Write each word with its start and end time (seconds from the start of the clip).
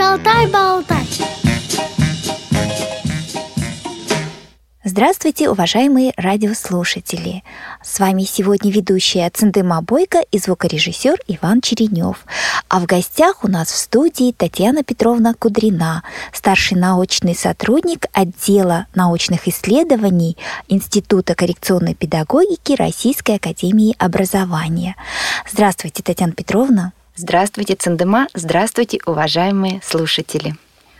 Шалтай-болтай 0.00 1.06
Здравствуйте, 4.82 5.50
уважаемые 5.50 6.14
радиослушатели! 6.16 7.44
С 7.82 8.00
вами 8.00 8.22
сегодня 8.22 8.72
ведущая 8.72 9.28
Циндыма 9.28 9.82
Бойко 9.82 10.20
и 10.32 10.38
звукорежиссер 10.38 11.16
Иван 11.28 11.60
Черенев. 11.60 12.24
А 12.70 12.80
в 12.80 12.86
гостях 12.86 13.44
у 13.44 13.48
нас 13.48 13.70
в 13.70 13.76
студии 13.76 14.32
Татьяна 14.32 14.84
Петровна 14.84 15.34
Кудрина, 15.34 16.02
старший 16.32 16.78
научный 16.78 17.34
сотрудник 17.34 18.06
отдела 18.14 18.86
научных 18.94 19.48
исследований 19.48 20.38
Института 20.68 21.34
коррекционной 21.34 21.94
педагогики 21.94 22.72
Российской 22.72 23.36
Академии 23.36 23.94
Образования. 23.98 24.96
Здравствуйте, 25.52 26.02
Татьяна 26.02 26.32
Петровна! 26.32 26.94
Здравствуйте, 27.22 27.74
Циндыма! 27.74 28.28
Здравствуйте, 28.32 28.98
уважаемые 29.04 29.82
слушатели! 29.84 30.54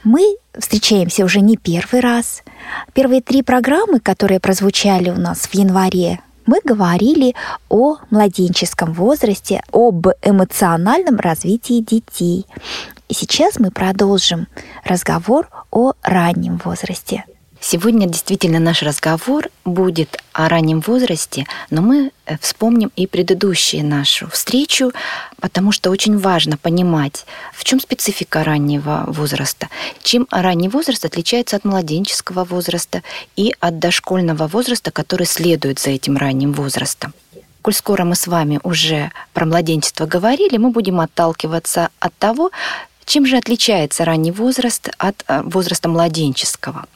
Мы 0.04 0.36
встречаемся 0.52 1.24
уже 1.24 1.40
не 1.40 1.56
первый 1.56 2.02
раз. 2.02 2.42
Первые 2.92 3.22
три 3.22 3.42
программы, 3.42 4.00
которые 4.00 4.38
прозвучали 4.38 5.08
у 5.08 5.14
нас 5.14 5.46
в 5.46 5.54
январе, 5.54 6.20
мы 6.44 6.60
говорили 6.62 7.34
о 7.70 7.96
младенческом 8.10 8.92
возрасте, 8.92 9.62
об 9.72 10.08
эмоциональном 10.20 11.16
развитии 11.16 11.80
детей. 11.80 12.44
И 13.08 13.14
сейчас 13.14 13.58
мы 13.58 13.70
продолжим 13.70 14.46
разговор 14.84 15.48
о 15.70 15.94
раннем 16.02 16.60
возрасте. 16.62 17.24
Сегодня 17.62 18.08
действительно 18.08 18.58
наш 18.58 18.82
разговор 18.82 19.50
будет 19.66 20.16
о 20.32 20.48
раннем 20.48 20.80
возрасте, 20.80 21.46
но 21.68 21.82
мы 21.82 22.10
э, 22.24 22.38
вспомним 22.40 22.90
и 22.96 23.06
предыдущую 23.06 23.84
нашу 23.84 24.30
встречу, 24.30 24.92
потому 25.40 25.70
что 25.70 25.90
очень 25.90 26.16
важно 26.18 26.56
понимать, 26.56 27.26
в 27.52 27.64
чем 27.64 27.78
специфика 27.78 28.44
раннего 28.44 29.04
возраста, 29.06 29.68
чем 30.02 30.26
ранний 30.30 30.70
возраст 30.70 31.04
отличается 31.04 31.56
от 31.56 31.64
младенческого 31.66 32.44
возраста 32.44 33.02
и 33.36 33.52
от 33.60 33.78
дошкольного 33.78 34.46
возраста, 34.48 34.90
который 34.90 35.26
следует 35.26 35.78
за 35.78 35.90
этим 35.90 36.16
ранним 36.16 36.54
возрастом. 36.54 37.12
Коль 37.60 37.74
скоро 37.74 38.04
мы 38.04 38.14
с 38.14 38.26
вами 38.26 38.58
уже 38.62 39.12
про 39.34 39.44
младенчество 39.44 40.06
говорили, 40.06 40.56
мы 40.56 40.70
будем 40.70 40.98
отталкиваться 40.98 41.90
от 41.98 42.16
того, 42.16 42.52
чем 43.04 43.26
же 43.26 43.36
отличается 43.36 44.06
ранний 44.06 44.32
возраст 44.32 44.88
от 44.96 45.24
э, 45.28 45.42
возраста 45.44 45.90
младенческого– 45.90 46.86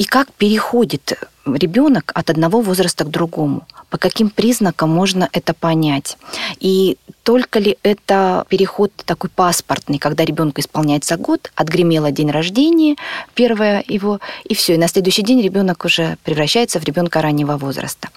и 0.00 0.04
как 0.04 0.32
переходит 0.32 1.12
ребенок 1.44 2.12
от 2.14 2.30
одного 2.30 2.62
возраста 2.62 3.04
к 3.04 3.10
другому? 3.10 3.66
По 3.90 3.98
каким 3.98 4.30
признакам 4.30 4.88
можно 4.88 5.28
это 5.32 5.52
понять? 5.52 6.16
И 6.58 6.96
только 7.22 7.58
ли 7.58 7.76
это 7.82 8.46
переход 8.48 8.92
такой 9.04 9.28
паспортный, 9.28 9.98
когда 9.98 10.24
ребенку 10.24 10.62
исполняется 10.62 11.18
год, 11.18 11.52
отгремело 11.54 12.10
день 12.12 12.30
рождения, 12.30 12.96
первое 13.34 13.84
его, 13.86 14.20
и 14.44 14.54
все, 14.54 14.74
и 14.74 14.78
на 14.78 14.88
следующий 14.88 15.22
день 15.22 15.42
ребенок 15.42 15.84
уже 15.84 16.16
превращается 16.24 16.80
в 16.80 16.84
ребенка 16.84 17.20
раннего 17.20 17.58
возраста. 17.58 18.08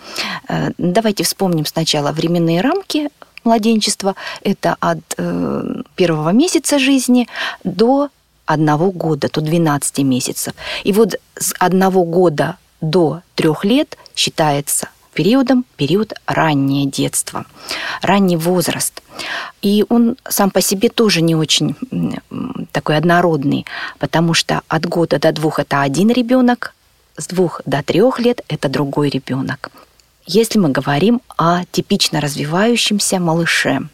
Э, 0.47 0.71
давайте 0.77 1.25
вспомним 1.25 1.65
сначала 1.65 2.13
временные 2.13 2.61
рамки 2.61 3.09
младенчества. 3.43 4.15
Это 4.41 4.77
от 4.79 4.99
э, 5.17 5.81
первого 5.95 6.29
месяца 6.29 6.79
жизни 6.79 7.27
до 7.65 8.09
одного 8.45 8.91
года, 8.91 9.29
то 9.29 9.41
12 9.41 9.99
месяцев. 9.99 10.53
И 10.83 10.91
вот 10.93 11.15
с 11.37 11.53
одного 11.59 12.03
года 12.03 12.57
до 12.81 13.21
трех 13.35 13.65
лет 13.65 13.97
считается 14.15 14.89
периодом 15.13 15.65
период 15.77 16.13
раннее 16.25 16.85
детство, 16.85 17.45
ранний 18.01 18.37
возраст. 18.37 19.01
И 19.61 19.85
он 19.89 20.17
сам 20.27 20.51
по 20.51 20.61
себе 20.61 20.89
тоже 20.89 21.21
не 21.21 21.35
очень 21.35 21.75
такой 22.71 22.97
однородный, 22.97 23.65
потому 23.99 24.33
что 24.33 24.61
от 24.67 24.85
года 24.85 25.19
до 25.19 25.31
двух 25.31 25.59
это 25.59 25.81
один 25.81 26.09
ребенок, 26.09 26.73
с 27.15 27.27
двух 27.27 27.61
до 27.65 27.83
трех 27.83 28.19
лет 28.19 28.41
это 28.47 28.69
другой 28.69 29.09
ребенок. 29.09 29.69
Если 30.25 30.57
мы 30.57 30.69
говорим 30.69 31.21
о 31.37 31.63
типично 31.71 32.21
развивающемся 32.21 33.19
малыше, 33.19 33.87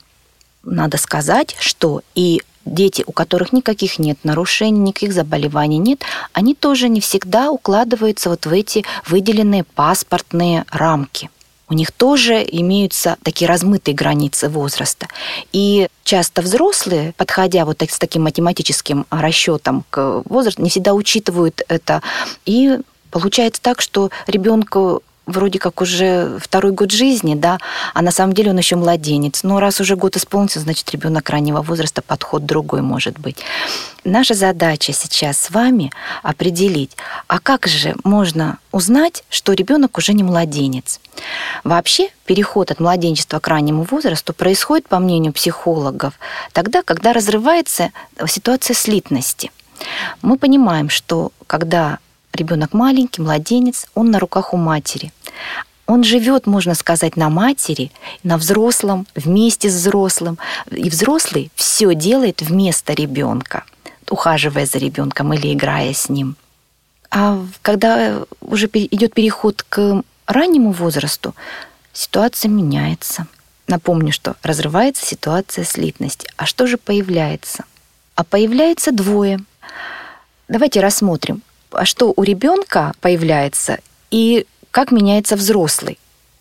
надо 0.64 0.98
сказать, 0.98 1.56
что 1.60 2.02
и 2.16 2.42
дети, 2.66 3.04
у 3.06 3.12
которых 3.12 3.54
никаких 3.54 4.00
нет 4.00 4.20
нарушений, 4.24 4.80
никаких 4.80 5.14
заболеваний 5.14 5.78
нет, 5.78 6.02
они 6.34 6.56
тоже 6.56 6.90
не 6.90 7.02
всегда 7.02 7.52
укладываются 7.52 8.30
вот 8.30 8.46
в 8.46 8.54
эти 8.54 8.86
выделенные 9.08 9.64
паспортные 9.64 10.66
рамки. 10.70 11.30
У 11.70 11.74
них 11.76 11.92
тоже 11.92 12.44
имеются 12.52 13.18
такие 13.24 13.48
размытые 13.48 13.94
границы 13.94 14.50
возраста. 14.50 15.08
И 15.52 15.88
часто 16.04 16.42
взрослые, 16.42 17.14
подходя 17.16 17.64
вот 17.64 17.84
с 17.84 18.00
таким 18.00 18.24
математическим 18.24 19.06
расчетом 19.12 19.86
к 19.92 20.24
возрасту, 20.26 20.64
не 20.64 20.72
всегда 20.72 20.96
учитывают 20.96 21.62
это. 21.68 22.02
И 22.46 22.80
получается 23.12 23.62
так, 23.62 23.82
что 23.82 24.10
ребенку 24.26 25.04
вроде 25.30 25.60
как 25.60 25.82
уже 25.82 26.38
второй 26.40 26.72
год 26.72 26.92
жизни, 26.92 27.36
да, 27.36 27.60
а 27.94 28.02
на 28.02 28.12
самом 28.12 28.34
деле 28.34 28.52
он 28.52 28.58
еще 28.58 28.76
младенец. 28.76 29.44
Но 29.44 29.60
раз 29.60 29.80
уже 29.80 29.96
год 29.96 30.16
исполнился, 30.16 30.60
значит, 30.60 30.90
ребенок 30.92 31.30
раннего 31.30 31.62
возраста, 31.62 32.02
подход 32.02 32.46
другой 32.46 32.82
может 32.82 33.20
быть. 33.20 33.38
Наша 34.04 34.34
задача 34.34 34.94
сейчас 34.94 35.40
с 35.40 35.50
вами 35.52 35.92
определить, 36.24 36.92
а 37.28 37.40
как 37.40 37.68
же 37.68 37.96
можно 38.04 38.58
узнать, 38.72 39.24
что 39.30 39.54
ребенок 39.54 39.98
уже 39.98 40.14
не 40.14 40.24
младенец? 40.24 41.00
Вообще, 41.64 42.10
переход 42.26 42.72
от 42.72 42.80
младенчества 42.80 43.40
к 43.40 43.48
раннему 43.48 43.84
возрасту 43.84 44.34
происходит, 44.34 44.88
по 44.88 45.00
мнению 45.00 45.34
психологов, 45.34 46.14
тогда, 46.54 46.82
когда 46.82 47.14
разрывается 47.14 47.92
ситуация 48.28 48.74
слитности. 48.74 49.52
Мы 50.22 50.38
понимаем, 50.38 50.90
что 50.90 51.32
когда 51.48 52.00
ребенок 52.34 52.74
маленький, 52.74 53.22
младенец, 53.22 53.88
он 53.96 54.12
на 54.12 54.20
руках 54.20 54.54
у 54.54 54.58
матери. 54.58 55.12
Он 55.90 56.04
живет, 56.04 56.46
можно 56.46 56.76
сказать, 56.76 57.18
на 57.18 57.30
матери, 57.30 57.92
на 58.24 58.38
взрослом, 58.38 59.08
вместе 59.16 59.70
с 59.70 59.74
взрослым. 59.74 60.38
И 60.70 60.88
взрослый 60.88 61.52
все 61.56 61.96
делает 61.96 62.42
вместо 62.42 62.94
ребенка, 62.94 63.64
ухаживая 64.08 64.68
за 64.68 64.78
ребенком 64.78 65.34
или 65.34 65.52
играя 65.52 65.94
с 65.94 66.08
ним. 66.08 66.36
А 67.10 67.44
когда 67.64 68.24
уже 68.40 68.68
идет 68.68 69.16
переход 69.16 69.64
к 69.68 70.04
раннему 70.28 70.72
возрасту, 70.72 71.34
ситуация 71.92 72.50
меняется. 72.50 73.26
Напомню, 73.68 74.12
что 74.12 74.36
разрывается 74.44 75.06
ситуация 75.06 75.64
слитности. 75.64 76.28
А 76.38 76.46
что 76.46 76.68
же 76.68 76.78
появляется? 76.78 77.66
А 78.16 78.24
появляется 78.24 78.92
двое. 78.92 79.40
Давайте 80.48 80.82
рассмотрим, 80.82 81.42
а 81.72 81.86
что 81.86 82.14
у 82.16 82.24
ребенка 82.24 82.94
появляется 83.02 83.80
и 84.12 84.46
как 84.72 84.92
меняется 84.92 85.36
взрослый. 85.36 85.98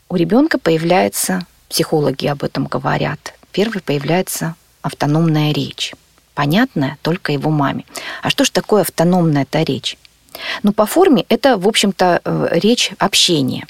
У 0.08 0.16
ребенка 0.16 0.58
появляется, 0.58 1.46
психологи 1.68 2.26
об 2.26 2.44
этом 2.44 2.66
говорят, 2.66 3.34
первый 3.52 3.82
появляется 3.82 4.54
автономная 4.82 5.52
речь, 5.52 5.94
понятная 6.34 6.98
только 7.02 7.32
его 7.32 7.50
маме. 7.50 7.84
А 8.22 8.30
что 8.30 8.44
же 8.44 8.50
такое 8.50 8.82
автономная 8.82 9.42
эта 9.42 9.62
речь? 9.62 9.98
Ну, 10.62 10.72
по 10.72 10.86
форме 10.86 11.24
это, 11.28 11.56
в 11.56 11.66
общем-то, 11.66 12.20
э, 12.24 12.48
речь 12.52 12.92
общения. 12.98 13.66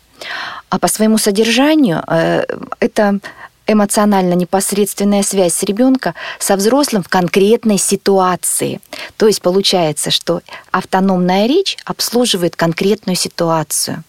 А 0.68 0.78
по 0.78 0.88
своему 0.88 1.18
содержанию 1.18 2.02
э, 2.06 2.44
это 2.80 3.20
эмоционально 3.68 4.32
непосредственная 4.32 5.22
связь 5.22 5.54
с 5.54 5.62
ребенка 5.62 6.14
со 6.38 6.56
взрослым 6.56 7.02
в 7.02 7.08
конкретной 7.08 7.78
ситуации. 7.78 8.80
То 9.18 9.26
есть 9.26 9.42
получается, 9.42 10.10
что 10.10 10.40
автономная 10.72 11.46
речь 11.46 11.76
обслуживает 11.84 12.56
конкретную 12.56 13.14
ситуацию, 13.14 14.02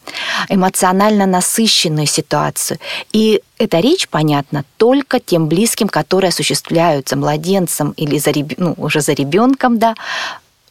эмоционально 0.48 1.26
насыщенную 1.26 2.08
ситуацию. 2.08 2.80
И 3.12 3.44
эта 3.58 3.80
речь 3.80 4.08
понятна 4.08 4.64
только 4.78 5.20
тем 5.20 5.48
близким, 5.48 5.90
которые 5.90 6.30
осуществляются 6.30 7.18
младенцем 7.18 7.92
или 7.92 8.18
за, 8.18 8.32
ну, 8.58 8.74
уже 8.78 9.02
за 9.02 9.12
ребенком, 9.12 9.78
да, 9.78 9.96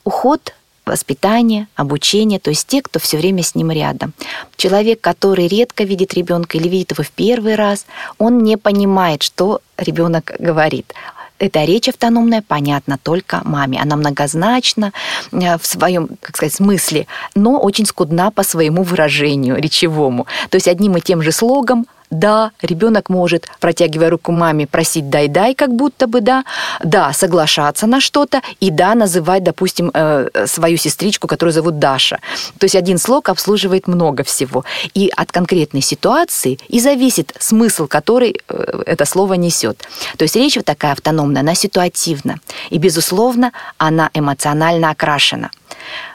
уход 0.04 0.54
воспитание, 0.88 1.68
обучение, 1.76 2.38
то 2.38 2.50
есть 2.50 2.66
те, 2.66 2.82
кто 2.82 2.98
все 2.98 3.16
время 3.18 3.42
с 3.42 3.54
ним 3.54 3.70
рядом. 3.70 4.12
Человек, 4.56 5.00
который 5.00 5.46
редко 5.46 5.84
видит 5.84 6.14
ребенка 6.14 6.58
или 6.58 6.68
видит 6.68 6.92
его 6.92 7.04
в 7.04 7.10
первый 7.10 7.54
раз, 7.54 7.86
он 8.18 8.38
не 8.42 8.56
понимает, 8.56 9.22
что 9.22 9.60
ребенок 9.76 10.32
говорит. 10.38 10.92
Эта 11.38 11.64
речь 11.64 11.88
автономная 11.88 12.42
понятна 12.42 12.98
только 13.00 13.42
маме. 13.44 13.80
Она 13.80 13.96
многозначна 13.96 14.92
э, 15.30 15.56
в 15.56 15.64
своем, 15.66 16.08
как 16.20 16.36
сказать, 16.36 16.54
смысле, 16.54 17.06
но 17.36 17.60
очень 17.60 17.86
скудна 17.86 18.30
по 18.32 18.42
своему 18.42 18.82
выражению 18.82 19.56
речевому. 19.56 20.26
То 20.50 20.56
есть 20.56 20.66
одним 20.66 20.96
и 20.96 21.00
тем 21.00 21.22
же 21.22 21.30
слогом 21.30 21.86
Да, 22.10 22.52
ребенок 22.62 23.10
может, 23.10 23.48
протягивая 23.60 24.10
руку 24.10 24.32
маме, 24.32 24.66
просить 24.66 25.10
дай-дай, 25.10 25.54
как 25.54 25.74
будто 25.74 26.06
бы, 26.06 26.20
да. 26.20 26.44
Да, 26.82 27.12
соглашаться 27.12 27.86
на 27.86 28.00
что-то. 28.00 28.40
И 28.60 28.70
да, 28.70 28.94
называть, 28.94 29.42
допустим, 29.44 29.90
э, 29.92 30.46
свою 30.46 30.78
сестричку, 30.78 31.28
которую 31.28 31.52
зовут 31.52 31.78
Даша. 31.78 32.18
То 32.58 32.64
есть 32.64 32.76
один 32.76 32.98
слог 32.98 33.28
обслуживает 33.28 33.88
много 33.88 34.24
всего. 34.24 34.64
И 34.94 35.10
от 35.16 35.32
конкретной 35.32 35.82
ситуации 35.82 36.58
и 36.68 36.80
зависит 36.80 37.34
смысл, 37.38 37.86
который 37.86 38.40
э, 38.48 38.82
это 38.86 39.04
слово 39.04 39.34
несет. 39.34 39.86
То 40.16 40.22
есть 40.22 40.36
речь 40.36 40.56
вот 40.56 40.64
такая 40.64 40.92
автономная, 40.92 41.42
она 41.42 41.54
ситуативна. 41.54 42.36
И, 42.70 42.78
безусловно, 42.78 43.52
она 43.76 44.10
эмоционально 44.14 44.90
окрашена. 44.90 45.50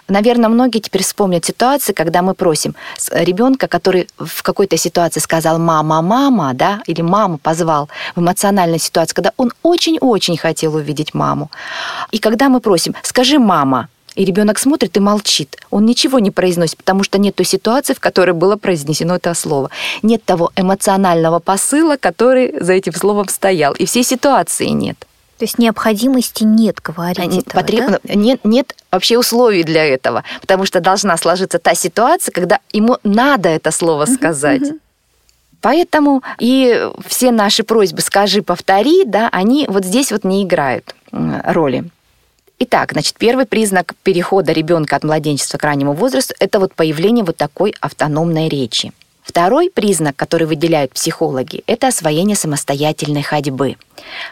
Наверное, 0.08 0.50
многие 0.50 0.80
теперь 0.80 1.04
вспомнят 1.04 1.46
ситуации, 1.46 1.94
когда 1.94 2.22
мы 2.22 2.34
просим 2.34 2.76
ребенка, 3.12 3.68
который 3.68 4.08
в 4.18 4.44
какой-то 4.44 4.78
ситуации 4.78 5.20
сказал 5.20 5.60
«мама, 5.60 6.02
мама», 6.02 6.54
да, 6.54 6.82
или 6.88 7.02
«маму» 7.02 7.38
позвал 7.38 7.90
в 8.16 8.20
эмоциональной 8.20 8.80
ситуации, 8.80 9.16
когда 9.16 9.32
он 9.38 9.52
очень-очень 9.64 10.38
хотел 10.38 10.76
увидеть 10.76 11.14
маму. 11.14 11.50
И 12.12 12.20
когда 12.20 12.50
мы 12.50 12.60
просим 12.60 12.96
«скажи, 13.04 13.40
мама», 13.40 13.88
и 14.16 14.26
ребенок 14.26 14.60
смотрит 14.60 14.96
и 14.98 15.00
молчит. 15.00 15.58
Он 15.72 15.86
ничего 15.86 16.20
не 16.20 16.32
произносит, 16.32 16.78
потому 16.78 17.04
что 17.04 17.18
нет 17.18 17.36
той 17.36 17.46
ситуации, 17.46 17.94
в 17.94 18.00
которой 18.00 18.32
было 18.32 18.58
произнесено 18.58 19.16
это 19.16 19.34
слово. 19.34 19.70
Нет 20.04 20.24
того 20.24 20.52
эмоционального 20.56 21.40
посыла, 21.40 21.98
который 21.98 22.54
за 22.60 22.74
этим 22.74 22.94
словом 22.94 23.28
стоял. 23.28 23.74
И 23.74 23.86
всей 23.86 24.04
ситуации 24.04 24.68
нет. 24.68 25.08
То 25.38 25.46
есть 25.46 25.58
необходимости 25.58 26.44
нет 26.44 26.80
говорить 26.80 27.40
этого, 27.40 27.62
Потреб... 27.62 27.90
да? 27.90 28.14
нет, 28.14 28.42
нет 28.44 28.76
вообще 28.92 29.18
условий 29.18 29.64
для 29.64 29.84
этого, 29.86 30.24
потому 30.42 30.66
что 30.66 30.80
должна 30.80 31.18
сложиться 31.18 31.60
та 31.60 31.74
ситуация, 31.74 32.32
когда 32.32 32.60
ему 32.72 32.98
надо 33.04 33.50
это 33.50 33.72
слово 33.72 34.06
сказать. 34.06 34.62
Поэтому 35.62 36.22
и 36.40 36.90
все 37.08 37.32
наши 37.32 37.64
просьбы 37.64 38.02
«скажи, 38.02 38.42
повтори», 38.42 39.06
да, 39.06 39.30
они 39.32 39.66
вот 39.70 39.86
здесь 39.86 40.12
вот 40.12 40.24
не 40.24 40.44
играют 40.44 40.94
роли. 41.12 41.86
Итак, 42.60 42.92
значит, 42.92 43.16
первый 43.18 43.46
признак 43.46 43.94
перехода 44.04 44.52
ребенка 44.52 44.96
от 44.96 45.04
младенчества 45.04 45.58
к 45.58 45.64
раннему 45.64 45.94
возрасту– 45.94 46.34
это 46.40 46.60
вот 46.60 46.74
появление 46.74 47.26
вот 47.26 47.38
такой 47.38 47.74
автономной 47.82 48.50
речи. 48.50 48.92
Второй 49.24 49.70
признак, 49.70 50.16
который 50.16 50.48
выделяют 50.48 50.92
психологи, 50.92 51.64
это 51.66 51.88
освоение 51.88 52.36
самостоятельной 52.36 53.24
ходьбы. 53.24 53.78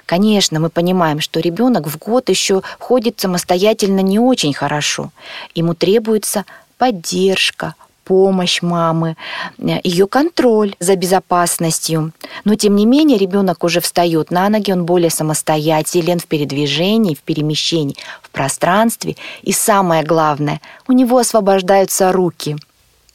Конечно, 0.06 0.60
мы 0.60 0.70
понимаем, 0.70 1.22
что 1.22 1.40
ребенок 1.40 1.88
в 1.88 1.98
год 1.98 2.30
еще 2.30 2.62
ходит 2.78 3.20
самостоятельно 3.20 4.02
не 4.02 4.20
очень 4.20 4.54
хорошо. 4.54 5.12
Ему 5.56 5.74
требуется 5.76 6.46
поддержка, 6.78 7.76
помощь 8.04 8.62
мамы, 8.62 9.16
ее 9.58 10.08
контроль 10.08 10.76
за 10.80 10.98
безопасностью. 10.98 12.12
Но 12.44 12.56
тем 12.56 12.76
не 12.76 12.86
менее 12.86 13.18
ребенок 13.18 13.64
уже 13.64 13.80
встает 13.80 14.32
на 14.32 14.50
ноги, 14.50 14.72
он 14.72 14.86
более 14.86 15.10
самостоятелен 15.10 16.20
в 16.20 16.26
передвижении, 16.26 17.16
в 17.16 17.22
перемещении, 17.22 17.96
в 18.22 18.30
пространстве. 18.32 19.16
И 19.44 19.54
самое 19.54 20.04
главное, 20.04 20.60
у 20.90 20.92
него 20.92 21.18
освобождаются 21.18 22.12
руки– 22.12 22.58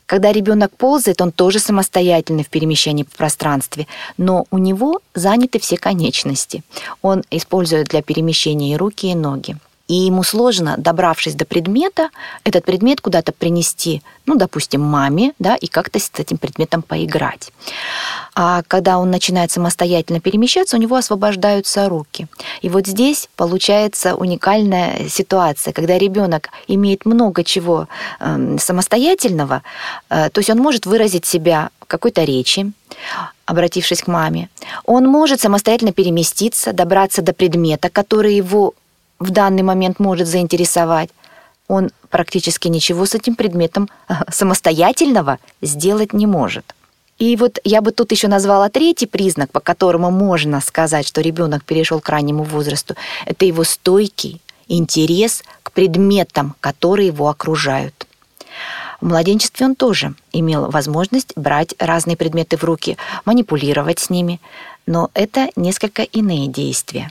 когда 0.06 0.32
ребенок 0.32 0.76
ползает, 0.76 1.20
он 1.20 1.32
тоже 1.32 1.58
самостоятельный 1.58 2.44
в 2.44 2.48
перемещении 2.48 3.04
в 3.04 3.16
пространстве, 3.16 3.86
но 4.16 4.46
у 4.50 4.58
него 4.58 5.00
заняты 5.14 5.58
все 5.58 5.76
конечности. 5.76 6.62
Он 7.02 7.24
использует 7.30 7.88
для 7.88 8.02
перемещения 8.02 8.72
и 8.72 8.76
руки, 8.76 9.10
и 9.10 9.14
ноги 9.14 9.56
и 9.88 9.94
ему 9.94 10.22
сложно, 10.24 10.74
добравшись 10.78 11.34
до 11.34 11.44
предмета, 11.44 12.10
этот 12.44 12.64
предмет 12.64 13.00
куда-то 13.00 13.32
принести, 13.32 14.02
ну, 14.26 14.34
допустим, 14.36 14.80
маме, 14.80 15.32
да, 15.38 15.54
и 15.54 15.66
как-то 15.68 15.98
с 16.00 16.10
этим 16.16 16.38
предметом 16.38 16.82
поиграть. 16.82 17.52
А 18.34 18.62
когда 18.66 18.98
он 18.98 19.10
начинает 19.10 19.50
самостоятельно 19.50 20.20
перемещаться, 20.20 20.76
у 20.76 20.80
него 20.80 20.96
освобождаются 20.96 21.88
руки. 21.88 22.26
И 22.62 22.68
вот 22.68 22.86
здесь 22.86 23.28
получается 23.36 24.16
уникальная 24.16 25.08
ситуация, 25.08 25.72
когда 25.72 25.98
ребенок 25.98 26.48
имеет 26.66 27.06
много 27.06 27.44
чего 27.44 27.88
э, 28.18 28.56
самостоятельного, 28.58 29.62
э, 30.10 30.30
то 30.30 30.40
есть 30.40 30.50
он 30.50 30.58
может 30.58 30.86
выразить 30.86 31.26
себя 31.26 31.70
какой-то 31.86 32.24
речи, 32.24 32.72
обратившись 33.44 34.02
к 34.02 34.08
маме. 34.08 34.48
Он 34.84 35.06
может 35.06 35.40
самостоятельно 35.40 35.92
переместиться, 35.92 36.72
добраться 36.72 37.22
до 37.22 37.32
предмета, 37.32 37.88
который 37.88 38.34
его 38.34 38.74
в 39.18 39.30
данный 39.30 39.62
момент 39.62 39.98
может 39.98 40.28
заинтересовать, 40.28 41.10
он 41.68 41.90
практически 42.10 42.68
ничего 42.68 43.06
с 43.06 43.14
этим 43.14 43.34
предметом 43.34 43.88
самостоятельного 44.30 45.38
сделать 45.60 46.12
не 46.12 46.26
может. 46.26 46.74
И 47.18 47.34
вот 47.36 47.58
я 47.64 47.80
бы 47.80 47.92
тут 47.92 48.12
еще 48.12 48.28
назвала 48.28 48.68
третий 48.68 49.06
признак, 49.06 49.50
по 49.50 49.60
которому 49.60 50.10
можно 50.10 50.60
сказать, 50.60 51.08
что 51.08 51.22
ребенок 51.22 51.64
перешел 51.64 52.00
к 52.00 52.08
раннему 52.08 52.42
возрасту, 52.44 52.94
это 53.24 53.46
его 53.46 53.64
стойкий 53.64 54.40
интерес 54.68 55.42
к 55.62 55.72
предметам, 55.72 56.54
которые 56.60 57.08
его 57.08 57.28
окружают. 57.28 58.06
В 59.00 59.06
младенчестве 59.06 59.66
он 59.66 59.76
тоже 59.76 60.14
имел 60.32 60.70
возможность 60.70 61.32
брать 61.36 61.74
разные 61.78 62.16
предметы 62.16 62.56
в 62.56 62.64
руки, 62.64 62.96
манипулировать 63.24 63.98
с 63.98 64.10
ними, 64.10 64.40
но 64.86 65.10
это 65.14 65.50
несколько 65.56 66.02
иные 66.02 66.48
действия. 66.48 67.10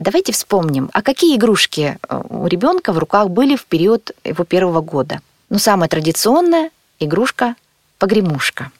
Давайте 0.00 0.32
вспомним, 0.32 0.88
а 0.94 1.02
какие 1.02 1.36
игрушки 1.36 1.98
э, 2.08 2.22
у 2.30 2.46
ребенка 2.46 2.94
в 2.94 2.98
руках 2.98 3.28
были 3.28 3.54
в 3.54 3.66
период 3.66 4.12
его 4.24 4.44
первого 4.44 4.80
года? 4.80 5.20
Ну, 5.50 5.58
самая 5.58 5.90
традиционная 5.90 6.70
игрушка– 7.00 7.54
погремушка. 7.98 8.70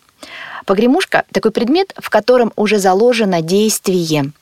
Погремушка– 0.65 1.25
такой 1.33 1.51
предмет, 1.51 1.93
в 1.99 2.09
котором 2.09 2.55
уже 2.57 2.79
заложено 2.79 3.43
действие. 3.43 4.33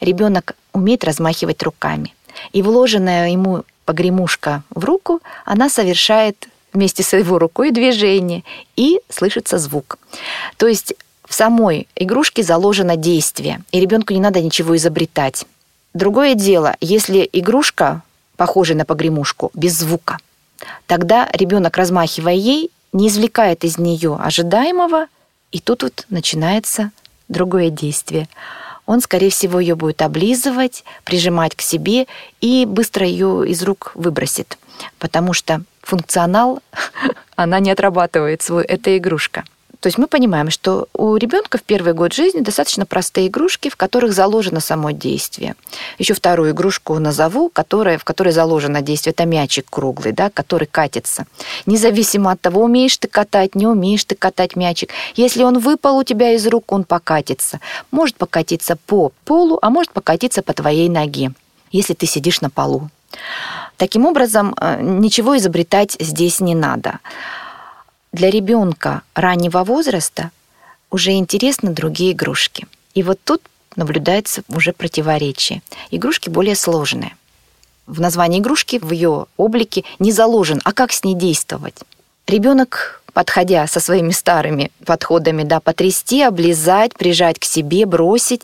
Ребенок 0.00 0.56
умеет 0.72 1.04
размахивать 1.04 1.62
руками. 1.62 2.12
И 2.52 2.60
вложенная 2.60 3.30
ему 3.30 3.62
погремушка 3.84 4.64
в 4.70 4.84
руку, 4.84 5.20
она 5.44 5.68
совершает 5.68 6.48
вместе 6.72 7.04
с 7.04 7.16
его 7.16 7.38
рукой 7.38 7.70
движение, 7.70 8.42
и 8.74 9.00
слышится 9.08 9.58
звук. 9.58 9.96
То 10.56 10.66
есть 10.66 10.92
в 11.24 11.32
самой 11.32 11.86
игрушке 11.94 12.42
заложено 12.42 12.96
действие, 12.96 13.62
и 13.70 13.78
ребенку 13.78 14.12
не 14.12 14.20
надо 14.20 14.40
ничего 14.40 14.76
изобретать. 14.76 15.46
Другое 15.96 16.34
дело, 16.34 16.76
если 16.82 17.26
игрушка, 17.32 18.02
похожая 18.36 18.76
на 18.76 18.84
погремушку, 18.84 19.50
без 19.54 19.78
звука, 19.78 20.18
тогда 20.86 21.26
ребенок, 21.32 21.78
размахивая 21.78 22.34
ей, 22.34 22.70
не 22.92 23.08
извлекает 23.08 23.64
из 23.64 23.78
нее 23.78 24.14
ожидаемого, 24.22 25.06
и 25.52 25.58
тут 25.58 25.84
вот 25.84 26.04
начинается 26.10 26.90
другое 27.28 27.70
действие. 27.70 28.28
Он, 28.84 29.00
скорее 29.00 29.30
всего, 29.30 29.58
ее 29.58 29.74
будет 29.74 30.02
облизывать, 30.02 30.84
прижимать 31.02 31.54
к 31.54 31.62
себе 31.62 32.06
и 32.42 32.66
быстро 32.66 33.06
ее 33.06 33.48
из 33.48 33.62
рук 33.62 33.92
выбросит, 33.94 34.58
потому 34.98 35.32
что 35.32 35.62
функционал 35.80 36.60
она 37.36 37.58
не 37.58 37.70
отрабатывает 37.70 38.42
свой, 38.42 38.64
это 38.64 38.98
игрушка. 38.98 39.44
То 39.80 39.88
есть 39.88 39.98
мы 39.98 40.06
понимаем, 40.06 40.50
что 40.50 40.88
у 40.94 41.16
ребенка 41.16 41.58
в 41.58 41.62
первый 41.62 41.92
год 41.92 42.12
жизни 42.12 42.40
достаточно 42.40 42.86
простые 42.86 43.28
игрушки, 43.28 43.68
в 43.68 43.76
которых 43.76 44.12
заложено 44.12 44.60
само 44.60 44.90
действие. 44.90 45.54
Еще 45.98 46.14
вторую 46.14 46.52
игрушку 46.52 46.98
назову, 46.98 47.50
которая, 47.50 47.98
в 47.98 48.04
которой 48.04 48.30
заложено 48.30 48.80
действие. 48.80 49.12
Это 49.12 49.26
мячик 49.26 49.66
круглый, 49.68 50.12
да, 50.12 50.30
который 50.30 50.66
катится. 50.66 51.26
Независимо 51.66 52.32
от 52.32 52.40
того, 52.40 52.62
умеешь 52.62 52.96
ты 52.96 53.08
катать, 53.08 53.54
не 53.54 53.66
умеешь 53.66 54.04
ты 54.04 54.14
катать 54.14 54.56
мячик. 54.56 54.90
Если 55.14 55.42
он 55.42 55.58
выпал 55.58 55.98
у 55.98 56.04
тебя 56.04 56.32
из 56.32 56.46
рук, 56.46 56.72
он 56.72 56.84
покатится. 56.84 57.60
Может 57.90 58.16
покатиться 58.16 58.76
по 58.86 59.12
полу, 59.24 59.58
а 59.60 59.70
может 59.70 59.92
покатиться 59.92 60.42
по 60.42 60.52
твоей 60.52 60.88
ноге, 60.88 61.32
если 61.70 61.94
ты 61.94 62.06
сидишь 62.06 62.40
на 62.40 62.50
полу. 62.50 62.88
Таким 63.76 64.06
образом, 64.06 64.54
э, 64.60 64.80
ничего 64.80 65.36
изобретать 65.36 65.96
здесь 66.00 66.40
не 66.40 66.54
надо 66.54 67.00
для 68.16 68.30
ребенка 68.30 69.02
раннего 69.14 69.62
возраста 69.62 70.30
уже 70.90 71.12
интересны 71.12 71.70
другие 71.70 72.12
игрушки. 72.12 72.66
И 72.94 73.02
вот 73.02 73.20
тут 73.22 73.42
наблюдается 73.76 74.42
уже 74.48 74.72
противоречие. 74.72 75.62
Игрушки 75.90 76.30
более 76.30 76.56
сложные. 76.56 77.14
В 77.86 78.00
названии 78.00 78.40
игрушки, 78.40 78.78
в 78.78 78.90
ее 78.90 79.26
облике 79.36 79.84
не 79.98 80.12
заложен, 80.12 80.60
а 80.64 80.72
как 80.72 80.92
с 80.92 81.04
ней 81.04 81.14
действовать. 81.14 81.78
Ребенок, 82.26 83.02
подходя 83.12 83.66
со 83.66 83.80
своими 83.80 84.12
старыми 84.12 84.72
подходами, 84.86 85.42
да, 85.44 85.60
потрясти, 85.60 86.22
облизать, 86.22 86.94
прижать 86.94 87.38
к 87.38 87.44
себе, 87.44 87.84
бросить, 87.84 88.42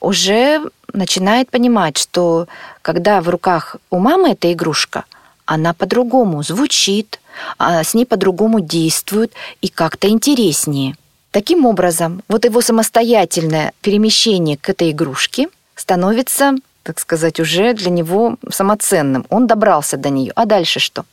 уже 0.00 0.62
начинает 0.94 1.50
понимать, 1.50 1.98
что 1.98 2.48
когда 2.80 3.20
в 3.20 3.28
руках 3.28 3.76
у 3.90 3.98
мамы 3.98 4.30
эта 4.30 4.50
игрушка, 4.52 5.04
она 5.44 5.74
по-другому 5.74 6.42
звучит, 6.42 7.20
а 7.58 7.82
с 7.82 7.94
ней 7.94 8.06
по-другому 8.06 8.60
действуют 8.60 9.32
и 9.60 9.68
как-то 9.68 10.08
интереснее. 10.08 10.96
Таким 11.30 11.64
образом, 11.64 12.22
вот 12.28 12.44
его 12.44 12.60
самостоятельное 12.60 13.72
перемещение 13.80 14.56
к 14.58 14.68
этой 14.68 14.90
игрушке 14.90 15.48
становится, 15.74 16.54
так 16.82 17.00
сказать, 17.00 17.40
уже 17.40 17.72
для 17.72 17.90
него 17.90 18.36
самоценным. 18.50 19.24
Он 19.30 19.46
добрался 19.46 19.96
до 19.96 20.10
нее. 20.10 20.32
А 20.36 20.44
дальше 20.44 20.78
что? 20.78 21.04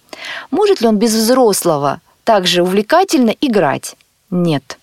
Может 0.52 0.82
ли 0.82 0.88
он 0.88 0.98
без 0.98 1.14
взрослого 1.14 2.02
также 2.26 2.64
увлекательно 2.64 3.34
играть? 3.40 3.96
Нет. 4.30 4.78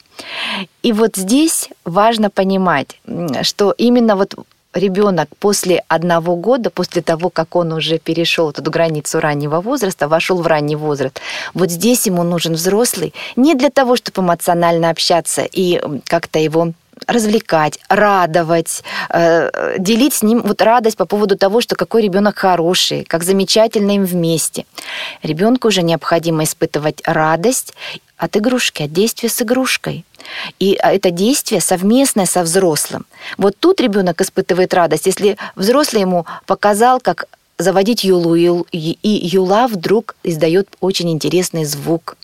И 0.83 0.93
вот 0.93 1.17
здесь 1.17 1.69
важно 1.85 2.31
понимать, 2.31 2.99
что 3.43 3.73
именно 3.73 4.17
вот 4.17 4.35
ребенок 4.77 5.29
после 5.39 5.83
одного 5.89 6.37
года, 6.37 6.71
после 6.71 7.03
того, 7.03 7.31
как 7.31 7.57
он 7.57 7.73
уже 7.73 7.99
перешел 7.99 8.51
эту 8.51 8.71
границу 8.71 9.21
раннего 9.21 9.61
возраста, 9.61 10.09
вошел 10.09 10.43
в 10.43 10.47
ранний 10.47 10.77
возраст, 10.77 11.21
вот 11.55 11.71
здесь 11.71 12.07
ему 12.07 12.23
нужен 12.23 12.55
взрослый 12.55 13.15
не 13.37 13.55
для 13.55 13.71
того, 13.71 13.97
чтобы 13.97 14.23
эмоционально 14.23 14.91
общаться 14.91 15.43
и 15.51 15.81
как-то 16.05 16.39
его 16.39 16.73
развлекать, 17.07 17.79
радовать, 17.89 18.83
э, 19.11 19.77
делить 19.79 20.15
с 20.15 20.23
ним 20.23 20.43
вот 20.43 20.63
радость 20.63 20.97
по 20.97 21.05
поводу 21.05 21.37
того, 21.37 21.61
что 21.61 21.77
какой 21.77 22.03
ребенок 22.03 22.39
хороший, 22.39 23.05
как 23.05 23.23
замечательно 23.23 23.93
им 23.93 24.05
вместе. 24.05 24.65
Ребенку 25.23 25.69
уже 25.69 25.83
необходимо 25.83 26.45
испытывать 26.45 27.03
радость 27.05 27.75
от 28.17 28.37
игрушки, 28.37 28.83
от 28.83 28.93
действия 28.93 29.29
с 29.29 29.43
игрушкой. 29.43 30.05
И 30.59 30.77
а, 30.77 30.93
это 30.93 31.11
действие 31.11 31.61
совместное 31.61 32.27
со 32.27 32.43
взрослым. 32.43 33.07
Вот 33.37 33.57
тут 33.59 33.81
ребенок 33.81 34.21
испытывает 34.21 34.75
радость, 34.75 35.07
если 35.07 35.37
взрослый 35.55 36.03
ему 36.03 36.27
показал, 36.47 37.01
как 37.01 37.27
заводить 37.59 38.05
юлу, 38.05 38.35
и 38.35 38.99
юла 39.03 39.67
вдруг 39.67 40.15
издает 40.23 40.69
очень 40.81 41.11
интересный 41.11 41.65
звук 41.65 42.17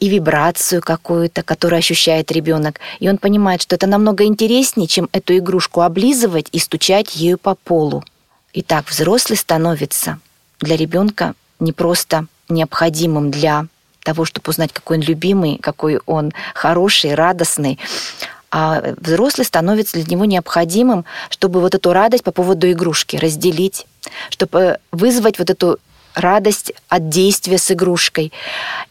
и 0.00 0.08
вибрацию 0.08 0.82
какую-то, 0.82 1.42
которую 1.42 1.78
ощущает 1.78 2.32
ребенок. 2.32 2.80
И 2.98 3.08
он 3.08 3.18
понимает, 3.18 3.62
что 3.62 3.76
это 3.76 3.86
намного 3.86 4.24
интереснее, 4.24 4.88
чем 4.88 5.08
эту 5.12 5.36
игрушку 5.36 5.82
облизывать 5.82 6.48
и 6.52 6.58
стучать 6.58 7.16
ею 7.16 7.38
по 7.38 7.54
полу. 7.54 8.02
Итак, 8.54 8.88
взрослый 8.88 9.36
становится 9.36 10.18
для 10.60 10.76
ребенка 10.76 11.34
не 11.60 11.72
просто 11.72 12.26
необходимым 12.48 13.30
для 13.30 13.66
того, 14.06 14.24
чтобы 14.24 14.50
узнать, 14.50 14.72
какой 14.72 14.98
он 14.98 15.02
любимый, 15.02 15.58
какой 15.58 16.00
он 16.06 16.32
хороший, 16.54 17.14
радостный, 17.14 17.78
а 18.50 18.94
взрослый 18.98 19.44
становится 19.44 19.96
для 19.96 20.04
него 20.04 20.24
необходимым, 20.24 21.04
чтобы 21.28 21.60
вот 21.60 21.74
эту 21.74 21.92
радость 21.92 22.24
по 22.24 22.32
поводу 22.32 22.70
игрушки 22.70 23.16
разделить, 23.16 23.86
чтобы 24.30 24.78
вызвать 24.92 25.38
вот 25.38 25.50
эту 25.50 25.78
радость 26.14 26.72
от 26.88 27.08
действия 27.08 27.58
с 27.58 27.70
игрушкой. 27.70 28.32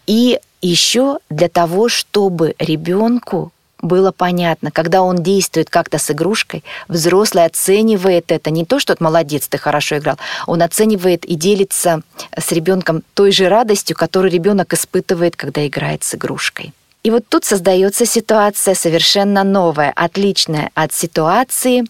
И 0.05 0.39
еще 0.61 1.19
для 1.29 1.47
того, 1.47 1.89
чтобы 1.89 2.55
ребенку 2.59 3.51
было 3.81 4.11
понятно, 4.11 4.71
когда 4.71 5.01
он 5.01 5.21
действует 5.21 5.69
как-то 5.69 5.97
с 5.97 6.11
игрушкой, 6.11 6.63
взрослый 6.87 7.45
оценивает 7.45 8.31
это 8.31 8.49
не 8.49 8.65
то, 8.65 8.79
что 8.79 8.93
это 8.93 9.03
молодец, 9.03 9.47
ты 9.47 9.57
хорошо 9.57 9.97
играл, 9.97 10.17
он 10.47 10.61
оценивает 10.61 11.25
и 11.25 11.35
делится 11.35 12.01
с 12.37 12.51
ребенком 12.51 13.03
той 13.13 13.31
же 13.31 13.49
радостью, 13.49 13.95
которую 13.95 14.31
ребенок 14.31 14.73
испытывает, 14.73 15.35
когда 15.35 15.65
играет 15.67 16.03
с 16.03 16.15
игрушкой. 16.15 16.73
И 17.03 17.11
вот 17.11 17.27
тут 17.29 17.45
создается 17.45 18.05
ситуация 18.05 18.73
совершенно 18.73 19.43
новая, 19.43 19.93
отличная 19.95 20.71
от 20.73 20.91
ситуации 20.91 21.83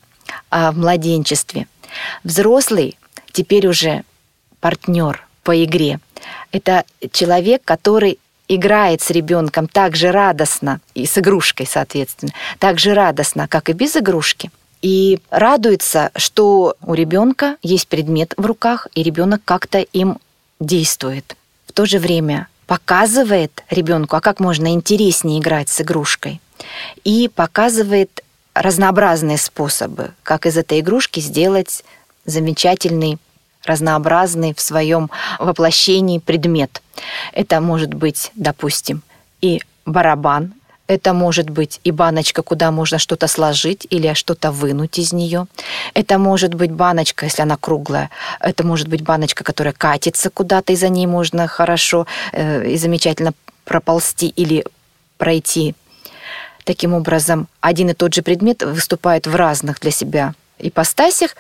а, 0.50 0.72
в 0.72 0.78
младенчестве. 0.78 1.68
Взрослый 2.26 2.98
теперь 3.32 3.68
уже 3.68 4.04
партнер 4.60 5.26
по 5.44 5.64
игре. 5.64 6.00
Это 6.52 6.84
человек, 7.12 7.62
который 7.64 8.20
играет 8.48 9.02
с 9.02 9.10
ребенком 9.10 9.68
так 9.68 9.96
же 9.96 10.12
радостно, 10.12 10.80
и 10.94 11.06
с 11.06 11.18
игрушкой, 11.18 11.68
соответственно, 11.68 12.32
так 12.60 12.80
же 12.80 12.94
радостно, 12.94 13.48
как 13.48 13.70
и 13.70 13.74
без 13.74 13.96
игрушки. 13.96 14.52
И 14.82 15.20
радуется, 15.32 16.12
что 16.16 16.76
у 16.82 16.94
ребенка 16.94 17.58
есть 17.64 17.88
предмет 17.88 18.34
в 18.38 18.46
руках, 18.46 18.88
и 18.94 19.04
ребенок 19.04 19.42
как-то 19.44 19.80
им 19.80 20.20
действует. 20.60 21.36
В 21.66 21.72
то 21.72 21.86
же 21.86 21.98
время 22.00 22.48
показывает 22.68 23.64
ребенку, 23.70 24.16
а 24.16 24.22
как 24.22 24.40
можно 24.40 24.74
интереснее 24.74 25.40
играть 25.40 25.70
с 25.70 25.82
игрушкой, 25.82 26.40
и 27.04 27.30
показывает 27.34 28.24
разнообразные 28.54 29.38
способы, 29.38 30.12
как 30.24 30.46
из 30.46 30.58
этой 30.58 30.80
игрушки 30.80 31.20
сделать 31.20 31.84
замечательный 32.26 33.18
разнообразный 33.66 34.54
в 34.54 34.62
своем 34.62 35.10
воплощении 35.40 36.20
предмет. 36.20 36.82
Это 37.34 37.62
может 37.62 37.94
быть, 37.94 38.32
допустим, 38.36 39.02
и 39.42 39.62
барабан, 39.86 40.54
это 40.88 41.14
может 41.14 41.50
быть 41.50 41.80
и 41.84 41.92
баночка, 41.92 42.44
куда 42.44 42.70
можно 42.72 43.00
что-то 43.00 43.28
сложить 43.28 43.88
или 43.90 44.14
что-то 44.14 44.52
вынуть 44.52 45.00
из 45.00 45.14
нее. 45.14 45.48
Это 45.96 46.20
может 46.20 46.54
быть 46.54 46.72
баночка, 46.72 47.26
если 47.26 47.42
она 47.42 47.58
круглая. 47.58 48.12
Это 48.40 48.64
может 48.64 48.88
быть 48.88 49.02
баночка, 49.02 49.44
которая 49.44 49.74
катится 49.74 50.30
куда-то, 50.30 50.74
и 50.74 50.76
за 50.76 50.90
ней 50.90 51.08
можно 51.08 51.48
хорошо 51.48 52.06
э, 52.34 52.68
и 52.70 52.78
замечательно 52.78 53.34
проползти 53.64 54.28
или 54.28 54.64
пройти. 55.18 55.76
Таким 56.66 56.94
образом, 56.94 57.48
один 57.62 57.90
и 57.90 57.94
тот 57.94 58.14
же 58.14 58.22
предмет 58.22 58.62
выступает 58.62 59.26
в 59.26 59.36
разных 59.36 59.80
для 59.80 59.92
себя 59.92 60.36
ипостасях, 60.60 61.36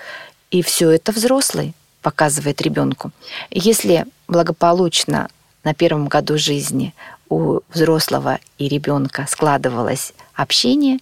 и 0.49 0.63
все 0.63 0.89
это 0.89 1.11
взрослый 1.11 1.75
показывает 2.05 2.61
ребенку. 2.61 3.11
Если 3.49 4.05
благополучно 4.27 5.27
на 5.63 5.73
первом 5.73 6.07
году 6.07 6.37
жизни 6.37 6.93
у 7.29 7.61
взрослого 7.73 8.37
и 8.59 8.67
ребенка 8.69 9.25
складывалось 9.27 10.13
общение, 10.35 10.99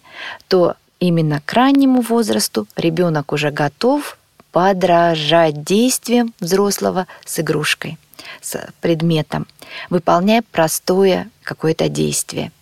то 0.47 0.75
именно 1.01 1.41
к 1.41 1.51
раннему 1.51 1.99
возрасту 1.99 2.67
ребенок 2.77 3.33
уже 3.33 3.51
готов 3.51 4.17
подражать 4.53 5.65
действиям 5.65 6.33
взрослого 6.39 7.05
с 7.25 7.37
игрушкой, 7.41 7.97
с 8.41 8.65
предметом, 8.79 9.45
выполняя 9.89 10.41
простое 10.53 11.29
какое-то 11.43 11.89
действие. 11.89 12.53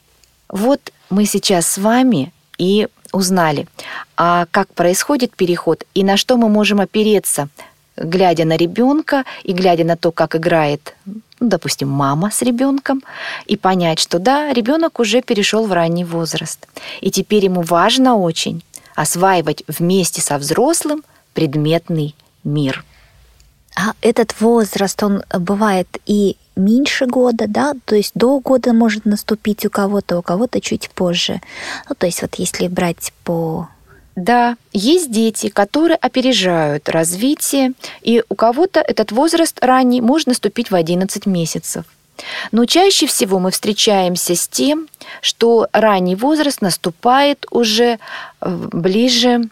Вот 0.50 0.92
мы 1.12 1.26
сейчас 1.26 1.68
с 1.68 1.78
вами 1.78 2.34
и 2.58 2.88
узнали, 3.12 3.68
а 4.18 4.48
как 4.50 4.74
происходит 4.74 5.36
переход 5.36 5.84
и 5.94 6.04
на 6.04 6.18
что 6.18 6.38
мы 6.38 6.50
можем 6.50 6.80
опереться 6.80 7.50
глядя 8.04 8.46
на 8.46 8.58
ребенка 8.58 9.24
и 9.44 9.54
глядя 9.54 9.84
на 9.84 9.96
то, 9.96 10.12
как 10.12 10.36
играет, 10.36 10.96
ну, 11.06 11.48
допустим, 11.48 11.90
мама 11.90 12.32
с 12.32 12.42
ребенком, 12.42 13.02
и 13.46 13.58
понять, 13.58 14.00
что 14.00 14.20
да, 14.20 14.54
ребенок 14.54 15.00
уже 15.00 15.22
перешел 15.22 15.66
в 15.66 15.74
ранний 15.74 16.06
возраст. 16.06 16.68
И 17.02 17.12
теперь 17.12 17.46
ему 17.46 17.62
важно 17.62 18.16
очень 18.16 18.64
осваивать 18.96 19.64
вместе 19.68 20.22
со 20.22 20.38
взрослым 20.38 21.04
предметный 21.34 22.16
мир. 22.44 22.84
А 23.76 23.94
этот 24.02 24.40
возраст, 24.42 25.02
он 25.02 25.24
бывает 25.34 25.88
и 26.06 26.36
меньше 26.56 27.06
года, 27.06 27.46
да, 27.48 27.74
то 27.86 27.96
есть 27.96 28.12
до 28.16 28.40
года 28.40 28.74
может 28.74 29.06
наступить 29.06 29.66
у 29.66 29.70
кого-то, 29.70 30.20
у 30.20 30.22
кого-то 30.22 30.60
чуть 30.60 30.90
позже. 30.90 31.42
Ну, 31.88 31.96
то 31.96 32.06
есть 32.06 32.22
вот 32.22 32.36
если 32.36 32.68
брать 32.68 33.14
по 33.24 33.70
да, 34.16 34.58
есть 34.74 35.12
дети, 35.12 35.50
которые 35.50 35.98
опережают 35.98 36.90
развитие, 36.90 37.74
и 38.02 38.24
у 38.30 38.36
кого-то 38.36 38.82
этот 38.82 39.12
возраст 39.12 39.58
ранний 39.64 40.02
может 40.02 40.28
наступить 40.28 40.72
в 40.72 40.76
11 40.76 41.26
месяцев. 41.26 41.86
Но 42.52 42.66
чаще 42.66 43.08
всего 43.08 43.40
мы 43.40 43.52
встречаемся 43.52 44.36
с 44.36 44.48
тем, 44.48 44.88
что 45.22 45.68
ранний 45.72 46.16
возраст 46.16 46.62
наступает 46.62 47.46
уже 47.52 47.98
э, 48.42 48.68
ближе 48.72 49.50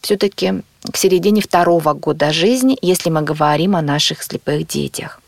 все-таки 0.00 0.62
к 0.90 0.96
середине 0.96 1.42
второго 1.42 1.92
года 1.92 2.32
жизни, 2.32 2.78
если 2.80 3.10
мы 3.10 3.22
говорим 3.22 3.76
о 3.76 3.82
наших 3.82 4.22
слепых 4.22 4.66
детях. 4.66 5.20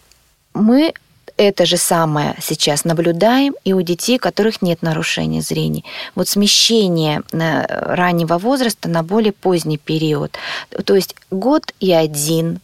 Мы 0.54 0.94
это 1.40 1.64
же 1.64 1.78
самое 1.78 2.37
сейчас 2.40 2.85
наблюдаем 2.85 3.54
и 3.64 3.73
у 3.73 3.80
детей, 3.80 4.16
у 4.16 4.20
которых 4.20 4.61
нет 4.61 4.82
нарушения 4.82 5.40
зрения. 5.40 5.85
Вот 6.14 6.28
смещение 6.28 7.23
э, 7.32 7.94
раннего 7.94 8.37
возраста 8.37 8.88
на 8.90 9.02
более 9.02 9.32
поздний 9.32 9.78
период. 9.78 10.37
То 10.85 10.94
есть 10.94 11.16
год 11.30 11.73
и 11.80 11.92
один, 11.92 12.61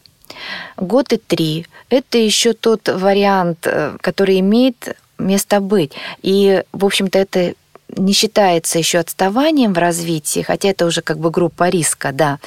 год 0.77 1.11
и 1.11 1.17
три. 1.17 1.65
Это 1.89 2.19
еще 2.19 2.53
тот 2.53 2.87
вариант, 2.87 3.65
э, 3.65 3.97
который 3.99 4.39
имеет 4.41 4.95
место 5.17 5.59
быть. 5.59 5.93
И, 6.21 6.63
в 6.71 6.85
общем-то, 6.85 7.17
это 7.17 7.55
не 7.95 8.13
считается 8.13 8.77
еще 8.77 8.99
отставанием 8.99 9.73
в 9.73 9.77
развитии, 9.77 10.41
хотя 10.41 10.69
это 10.69 10.85
уже 10.85 11.01
как 11.01 11.19
бы 11.19 11.31
группа 11.31 11.69
риска, 11.69 12.11
да. 12.11 12.39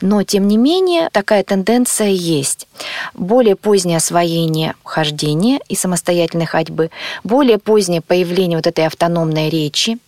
Но, 0.00 0.22
тем 0.22 0.48
не 0.48 0.56
менее, 0.56 1.08
такая 1.12 1.42
тенденция 1.44 2.08
есть. 2.08 2.66
Более 3.14 3.56
позднее 3.56 3.98
освоение 3.98 4.74
хождения 4.84 5.60
и 5.68 5.74
самостоятельной 5.74 6.46
ходьбы, 6.46 6.90
более 7.24 7.58
позднее 7.58 8.00
появление 8.00 8.58
вот 8.58 8.66
этой 8.66 8.86
автономной 8.86 9.50
речи 9.50 9.98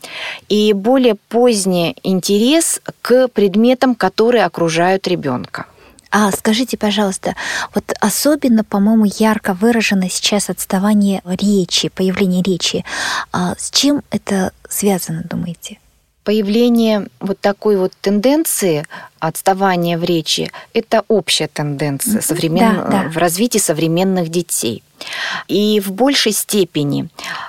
и 0.49 0.73
более 0.73 1.15
поздний 1.15 1.97
интерес 2.03 2.81
к 3.03 3.29
предметам, 3.29 3.95
которые 3.95 4.45
окружают 4.45 5.07
ребенка. 5.07 5.67
А 6.11 6.33
скажите, 6.33 6.77
пожалуйста, 6.77 7.37
вот 7.75 7.93
особенно, 8.01 8.65
по-моему, 8.65 9.05
ярко 9.05 9.55
выражено 9.55 10.11
сейчас 10.11 10.51
отставание 10.51 11.23
речи, 11.25 11.89
появление 11.89 12.43
речи. 12.43 12.85
А 13.33 13.55
с 13.57 13.71
чем 13.71 14.03
это 14.11 14.53
связано, 14.69 15.23
думаете? 15.23 15.79
появление 16.25 17.09
вот 17.19 17.41
такой 17.41 17.77
вот 17.77 17.93
тенденции 18.01 18.87
отставания 19.19 19.99
в 19.99 20.05
речи– 20.05 20.51
это 20.75 21.05
общая 21.09 21.49
тенденция 21.49 22.21
современ... 22.21 22.77
да, 22.77 22.85
да. 22.85 23.09
в 23.09 23.17
развитии 23.17 23.59
современных 23.59 24.29
детей. 24.29 24.83
И 25.49 25.81
в 25.81 25.93
большей 25.93 26.33
степени 26.33 27.09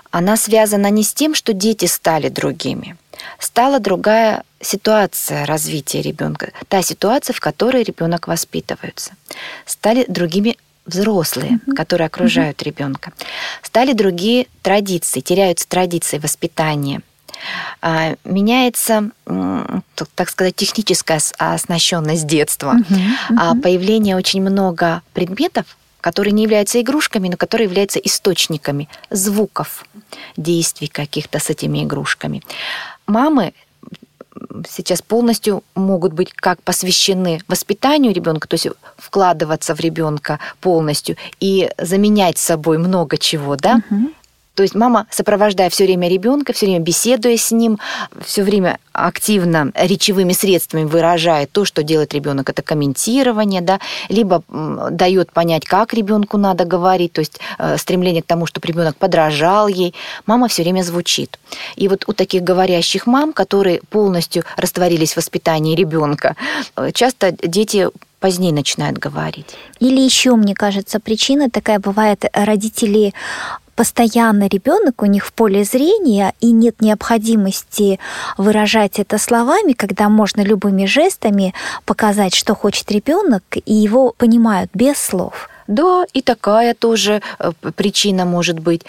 она 0.10 0.38
связана 0.38 0.90
не 0.90 1.04
с 1.04 1.14
тем, 1.14 1.36
что 1.36 1.54
дети 1.54 1.86
стали 1.86 2.30
другими, 2.30 2.96
стала 3.40 3.80
другая 3.80 4.44
ситуация 4.60 5.46
развития 5.46 6.02
ребенка, 6.02 6.52
та 6.68 6.82
ситуация, 6.82 7.34
в 7.34 7.40
которой 7.40 7.84
ребенок 7.84 8.28
воспитывается. 8.28 9.12
Стали 9.66 10.06
другими 10.08 10.58
взрослые, 10.86 11.54
mm-hmm. 11.54 11.76
которые 11.76 12.08
окружают 12.08 12.62
mm-hmm. 12.62 12.66
ребенка. 12.66 13.12
Стали 13.62 13.94
другие 13.94 14.48
традиции, 14.62 15.20
теряются 15.20 15.68
традиции 15.68 16.18
воспитания. 16.18 17.02
А, 17.82 18.16
меняется, 18.24 19.10
так 20.16 20.30
сказать, 20.30 20.56
техническая 20.56 21.20
оснащенность 21.38 22.28
детства. 22.28 22.76
Mm-hmm. 22.76 22.98
Mm-hmm. 23.30 23.62
Появление 23.62 24.16
очень 24.16 24.42
много 24.42 25.02
предметов, 25.14 25.66
которые 26.02 26.34
не 26.34 26.44
являются 26.44 26.82
игрушками, 26.82 27.30
но 27.30 27.38
которые 27.38 27.66
являются 27.66 28.00
источниками 28.00 28.90
звуков, 29.10 29.86
действий 30.36 30.88
каких-то 30.88 31.40
с 31.40 31.50
этими 31.50 31.84
игрушками. 31.84 32.42
Мамы 33.12 33.54
сейчас 34.70 35.02
полностью 35.02 35.64
могут 35.76 36.14
быть 36.14 36.32
как 36.32 36.62
посвящены 36.64 37.42
воспитанию 37.48 38.14
ребенка, 38.14 38.48
то 38.48 38.54
есть 38.54 38.68
вкладываться 38.98 39.76
в 39.76 39.80
ребенка 39.82 40.40
полностью 40.62 41.18
и 41.40 41.70
заменять 41.78 42.38
собой 42.38 42.78
много 42.78 43.18
чего, 43.18 43.58
да, 43.58 43.82
угу. 43.90 44.12
То 44.56 44.64
есть 44.64 44.76
мама, 44.76 45.08
сопровождая 45.10 45.70
все 45.70 45.86
время 45.86 46.10
ребенка, 46.10 46.54
все 46.54 46.66
время 46.66 46.80
беседуя 46.80 47.38
с 47.38 47.52
ним, 47.52 47.80
все 48.26 48.44
время 48.44 48.80
активно 48.92 49.72
речевыми 49.76 50.34
средствами 50.34 50.84
выражает 50.84 51.52
то, 51.52 51.64
что 51.64 51.84
делает 51.84 52.14
ребенок, 52.14 52.50
это 52.50 52.62
комментирование, 52.62 53.62
да, 53.62 53.80
либо 54.10 54.44
дает 54.92 55.32
понять, 55.32 55.66
как 55.66 55.94
ребенку 55.94 56.38
надо 56.38 56.66
говорить, 56.66 57.14
то 57.14 57.20
есть 57.20 57.40
э, 57.58 57.78
стремление 57.78 58.22
к 58.22 58.26
тому, 58.26 58.46
чтобы 58.46 58.68
ребенок 58.68 58.98
подражал 58.98 59.68
ей. 59.68 59.94
Мама 60.26 60.48
все 60.50 60.64
время 60.64 60.84
звучит. 60.84 61.40
И 61.78 61.88
вот 61.88 62.04
у 62.08 62.14
таких 62.14 62.44
говорящих 62.44 63.08
мам, 63.08 63.32
которые 63.34 63.82
полностью 63.90 64.44
растворились 64.58 65.14
в 65.14 65.18
воспитании 65.18 65.76
ребенка, 65.76 66.36
э, 66.76 66.92
часто 66.94 67.32
дети 67.32 67.88
позднее 68.22 68.54
начинают 68.54 69.00
говорить. 69.00 69.48
Или 69.80 70.00
еще, 70.00 70.36
мне 70.36 70.54
кажется, 70.54 71.00
причина 71.00 71.50
такая 71.50 71.80
бывает, 71.80 72.24
родители 72.34 73.14
постоянно 73.76 74.48
ребенок 74.48 75.02
у 75.02 75.06
них 75.06 75.26
в 75.26 75.34
поле 75.34 75.64
зрения, 75.64 76.34
и 76.40 76.52
нет 76.52 76.82
необходимости 76.82 78.00
выражать 78.38 79.00
это 79.00 79.18
словами, 79.18 79.74
когда 79.74 80.10
можно 80.10 80.42
любыми 80.42 80.86
жестами 80.86 81.54
показать, 81.86 82.36
что 82.36 82.56
хочет 82.56 82.92
ребенок, 82.92 83.44
и 83.54 83.74
его 83.74 84.14
понимают 84.18 84.70
без 84.74 84.98
слов. 84.98 85.50
Да, 85.68 86.06
и 86.14 86.22
такая 86.22 86.74
тоже 86.74 87.22
э, 87.40 87.52
причина 87.76 88.26
может 88.26 88.60
быть. 88.60 88.82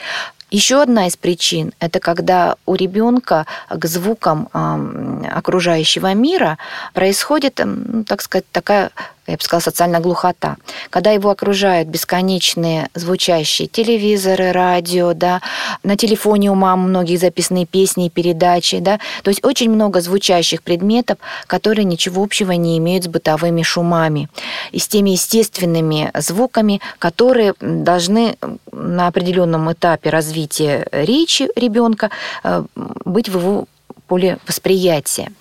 Еще 0.53 0.83
одна 0.83 1.07
из 1.07 1.17
причин– 1.17 1.73
это 1.79 1.99
когда 1.99 2.57
у 2.67 2.75
ребенка 2.75 3.47
к 3.71 3.87
звукам 3.87 4.51
окружающего 4.53 6.13
мира 6.13 6.59
происходит, 6.93 7.59
ну, 7.65 8.05
так 8.05 8.21
сказать, 8.21 8.45
такая 8.53 8.91
я 9.33 9.39
бы 9.39 9.43
сказала, 9.43 9.63
социальная 9.63 10.01
глухота. 10.01 10.57
Когда 10.91 11.11
его 11.11 11.31
окружают 11.31 11.89
бесконечные 11.89 12.91
звучащие 12.95 13.67
телевизоры, 13.67 14.53
радио, 14.53 15.15
да, 15.15 15.41
на 15.83 15.97
телефоне 15.97 16.51
у 16.51 16.55
мам 16.55 16.81
многие 16.91 17.17
записанные 17.17 17.65
песни 17.65 18.07
и 18.07 18.11
передачи, 18.11 18.79
да, 18.79 19.01
то 19.23 19.31
есть 19.31 19.43
очень 19.43 19.71
много 19.71 20.03
звучащих 20.03 20.63
предметов, 20.63 21.17
которые 21.47 21.87
ничего 21.87 22.23
общего 22.23 22.53
не 22.53 22.77
имеют 22.77 23.05
с 23.05 23.09
бытовыми 23.09 23.63
шумами 23.63 24.29
и 24.71 24.79
с 24.79 24.87
теми 24.87 25.11
естественными 25.11 26.11
звуками, 26.15 26.83
которые 26.99 27.55
должны 27.61 28.37
на 28.71 29.07
определенном 29.07 29.73
этапе 29.73 30.11
развития 30.11 30.87
речи 30.93 31.49
ребенка 31.57 32.11
э, 32.45 32.65
быть 33.07 33.31
в 33.31 33.39
его 33.39 33.65
поле 34.09 34.37
восприятия. 34.47 35.33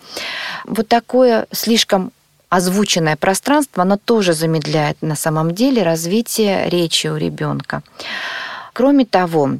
Вот 0.65 0.88
такое 0.88 1.45
слишком 1.51 2.13
озвученное 2.51 3.15
пространство, 3.15 3.81
оно 3.81 3.98
тоже 3.98 4.34
замедляет 4.34 5.01
на 5.01 5.15
самом 5.15 5.55
деле 5.55 5.84
развитие 5.84 6.70
речи 6.70 7.08
у 7.08 7.15
ребенка. 7.15 7.81
Кроме 8.74 9.05
того, 9.05 9.51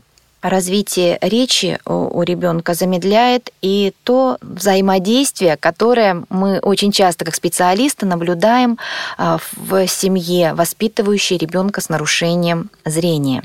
развитие 0.42 1.18
речи 1.22 1.80
у 1.86 2.22
ребенка 2.22 2.74
замедляет 2.74 3.52
и 3.62 3.94
то 4.04 4.38
взаимодействие, 4.42 5.56
которое 5.56 6.24
мы 6.30 6.60
очень 6.60 6.92
часто 6.92 7.24
как 7.24 7.36
специалисты 7.36 8.06
наблюдаем 8.06 8.78
а, 9.18 9.38
в 9.56 9.88
семье, 9.88 10.54
воспитывающей 10.54 11.38
ребенка 11.38 11.80
с 11.80 11.88
нарушением 11.88 12.70
зрения. 12.84 13.44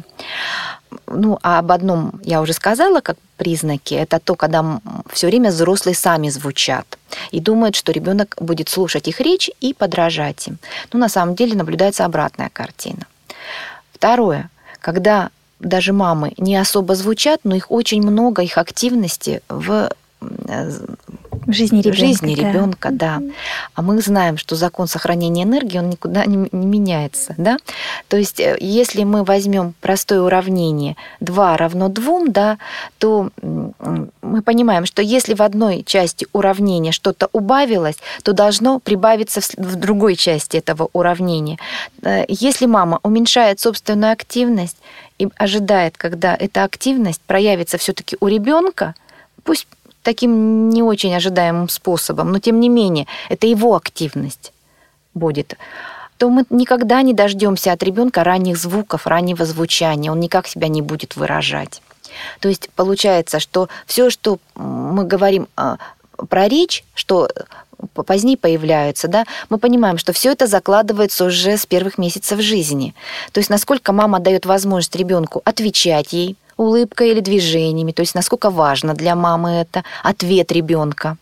Ну, 1.06 1.38
а 1.42 1.58
об 1.58 1.72
одном 1.72 2.20
я 2.22 2.40
уже 2.40 2.52
сказала, 2.52 3.00
как 3.00 3.16
признаки. 3.36 3.94
Это 3.94 4.18
то, 4.18 4.34
когда 4.34 4.80
все 5.12 5.26
время 5.26 5.50
взрослые 5.50 5.94
сами 5.94 6.28
звучат 6.28 6.98
и 7.30 7.40
думают, 7.40 7.76
что 7.76 7.92
ребенок 7.92 8.36
будет 8.40 8.68
слушать 8.68 9.08
их 9.08 9.20
речь 9.20 9.50
и 9.60 9.74
подражать 9.74 10.48
им. 10.48 10.58
Но 10.92 10.98
на 10.98 11.08
самом 11.08 11.34
деле 11.34 11.56
наблюдается 11.56 12.04
обратная 12.04 12.50
картина. 12.52 13.06
Второе. 13.92 14.50
Когда 14.80 15.30
даже 15.58 15.92
мамы 15.92 16.32
не 16.36 16.56
особо 16.56 16.94
звучат, 16.94 17.40
но 17.44 17.54
их 17.54 17.70
очень 17.70 18.02
много, 18.02 18.42
их 18.42 18.58
активности 18.58 19.42
в 19.48 19.90
жизни 21.48 21.80
ребенка. 21.80 21.98
Жизни 21.98 22.34
ребенка, 22.34 22.88
да. 22.90 23.18
да. 23.18 23.34
А 23.74 23.82
мы 23.82 24.00
знаем, 24.00 24.36
что 24.36 24.56
закон 24.56 24.88
сохранения 24.88 25.44
энергии, 25.44 25.78
он 25.78 25.90
никуда 25.90 26.24
не, 26.26 26.48
не 26.52 26.66
меняется, 26.66 27.34
да. 27.36 27.58
То 28.08 28.16
есть, 28.16 28.40
э, 28.40 28.56
если 28.60 29.04
мы 29.04 29.24
возьмем 29.24 29.74
простое 29.80 30.20
уравнение 30.20 30.96
2 31.20 31.56
равно 31.56 31.88
2, 31.88 32.26
да, 32.28 32.58
то 32.98 33.30
мы 34.22 34.42
понимаем, 34.42 34.86
что 34.86 35.02
если 35.02 35.34
в 35.34 35.42
одной 35.42 35.82
части 35.84 36.26
уравнения 36.32 36.92
что-то 36.92 37.28
убавилось, 37.32 37.96
то 38.22 38.32
должно 38.32 38.80
прибавиться 38.80 39.40
в 39.56 39.76
другой 39.76 40.16
части 40.16 40.56
этого 40.56 40.88
уравнения. 40.92 41.58
Э, 42.02 42.24
если 42.28 42.66
мама 42.66 43.00
уменьшает 43.02 43.60
собственную 43.60 44.12
активность 44.12 44.78
и 45.18 45.28
ожидает, 45.36 45.96
когда 45.96 46.34
эта 46.34 46.64
активность 46.64 47.20
проявится 47.22 47.78
все-таки 47.78 48.16
у 48.20 48.28
ребенка, 48.28 48.94
пусть 49.44 49.66
таким 50.06 50.70
не 50.70 50.82
очень 50.82 51.14
ожидаемым 51.14 51.68
способом, 51.68 52.30
но 52.30 52.38
тем 52.38 52.60
не 52.60 52.68
менее, 52.68 53.06
это 53.28 53.46
его 53.46 53.74
активность 53.74 54.52
будет 55.14 55.56
то 56.18 56.30
мы 56.30 56.44
никогда 56.48 57.02
не 57.02 57.12
дождемся 57.12 57.72
от 57.72 57.82
ребенка 57.82 58.24
ранних 58.24 58.56
звуков, 58.56 59.06
раннего 59.06 59.44
звучания. 59.44 60.10
Он 60.10 60.18
никак 60.18 60.46
себя 60.46 60.68
не 60.68 60.80
будет 60.80 61.14
выражать. 61.14 61.82
То 62.40 62.48
есть 62.48 62.70
получается, 62.74 63.38
что 63.38 63.68
все, 63.84 64.08
что 64.08 64.38
мы 64.54 65.04
говорим 65.04 65.46
а, 65.56 65.76
про 66.30 66.48
речь, 66.48 66.84
что 66.94 67.28
позднее 67.92 68.38
появляются, 68.38 69.08
да, 69.08 69.26
мы 69.50 69.58
понимаем, 69.58 69.98
что 69.98 70.14
все 70.14 70.32
это 70.32 70.46
закладывается 70.46 71.26
уже 71.26 71.58
с 71.58 71.66
первых 71.66 71.98
месяцев 71.98 72.40
жизни. 72.40 72.94
То 73.32 73.40
есть 73.40 73.50
насколько 73.50 73.92
мама 73.92 74.18
дает 74.18 74.46
возможность 74.46 74.96
ребенку 74.96 75.42
отвечать 75.44 76.14
ей, 76.14 76.36
улыбкой 76.56 77.10
или 77.10 77.20
движениями, 77.20 77.92
то 77.92 78.00
есть 78.00 78.14
насколько 78.14 78.50
важно 78.50 78.94
для 78.94 79.14
мамы 79.14 79.50
это 79.50 79.84
ответ 80.02 80.52
ребенка. 80.52 81.16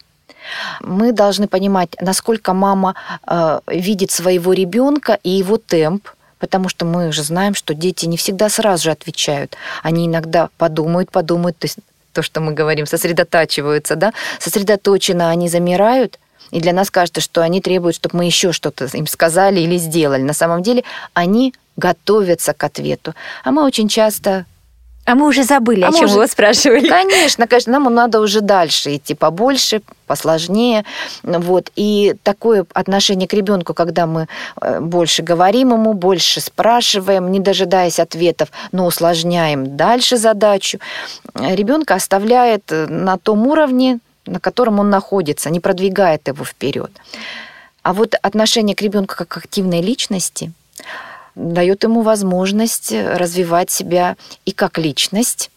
Мы 0.80 1.12
должны 1.12 1.48
понимать, 1.48 1.96
насколько 2.00 2.52
мама 2.52 2.94
э, 3.26 3.60
видит 3.66 4.10
своего 4.10 4.52
ребенка 4.52 5.18
и 5.22 5.30
его 5.30 5.56
темп, 5.56 6.08
потому 6.38 6.68
что 6.68 6.84
мы 6.84 7.12
же 7.12 7.22
знаем, 7.22 7.54
что 7.54 7.74
дети 7.74 8.06
не 8.06 8.16
всегда 8.16 8.48
сразу 8.48 8.84
же 8.84 8.90
отвечают. 8.90 9.56
Они 9.82 10.06
иногда 10.06 10.50
подумают, 10.58 11.10
подумают, 11.10 11.56
то 11.58 11.64
есть 11.64 11.78
то, 12.12 12.22
что 12.22 12.40
мы 12.40 12.52
говорим, 12.52 12.86
сосредотачиваются, 12.86 13.96
да, 13.96 14.12
сосредоточенно 14.38 15.30
они 15.30 15.48
замирают, 15.48 16.18
и 16.50 16.60
для 16.60 16.72
нас 16.72 16.90
кажется, 16.90 17.20
что 17.20 17.42
они 17.42 17.60
требуют, 17.60 17.96
чтобы 17.96 18.18
мы 18.18 18.26
еще 18.26 18.52
что-то 18.52 18.84
им 18.92 19.06
сказали 19.06 19.60
или 19.60 19.76
сделали. 19.78 20.22
На 20.22 20.34
самом 20.34 20.62
деле 20.62 20.84
они 21.14 21.54
готовятся 21.76 22.52
к 22.52 22.62
ответу. 22.62 23.14
А 23.42 23.50
мы 23.50 23.64
очень 23.64 23.88
часто 23.88 24.44
а 25.06 25.14
мы 25.14 25.26
уже 25.28 25.44
забыли, 25.44 25.82
а 25.82 25.88
о 25.88 25.92
чем 25.92 26.06
уже... 26.06 26.14
вы 26.14 26.26
спрашивали. 26.26 26.88
Конечно, 26.88 27.46
конечно, 27.46 27.72
нам 27.72 27.94
надо 27.94 28.20
уже 28.20 28.40
дальше 28.40 28.96
идти 28.96 29.14
побольше, 29.14 29.82
посложнее. 30.06 30.84
Вот. 31.22 31.70
И 31.76 32.14
такое 32.22 32.64
отношение 32.72 33.28
к 33.28 33.34
ребенку, 33.34 33.74
когда 33.74 34.06
мы 34.06 34.28
э, 34.60 34.80
больше 34.80 35.22
говорим 35.22 35.72
ему, 35.72 35.92
больше 35.92 36.40
спрашиваем, 36.40 37.30
не 37.30 37.40
дожидаясь 37.40 38.00
ответов, 38.00 38.48
но 38.72 38.86
усложняем 38.86 39.76
дальше 39.76 40.16
задачу, 40.16 40.78
ребенка 41.34 41.94
оставляет 41.94 42.72
э, 42.72 42.86
на 42.86 43.18
том 43.18 43.46
уровне, 43.46 43.98
на 44.24 44.40
котором 44.40 44.80
он 44.80 44.88
находится, 44.88 45.50
не 45.50 45.60
продвигает 45.60 46.28
его 46.28 46.44
вперед. 46.44 46.90
А 47.82 47.92
вот 47.92 48.14
отношение 48.22 48.74
к 48.74 48.80
ребенку 48.80 49.14
как 49.16 49.28
к 49.28 49.36
активной 49.36 49.82
личности– 49.82 50.50
дает 51.34 51.84
ему 51.84 52.02
возможность 52.02 52.92
развивать 52.92 53.70
себя 53.70 54.16
и 54.44 54.52
как 54.52 54.78
личность, 54.78 55.50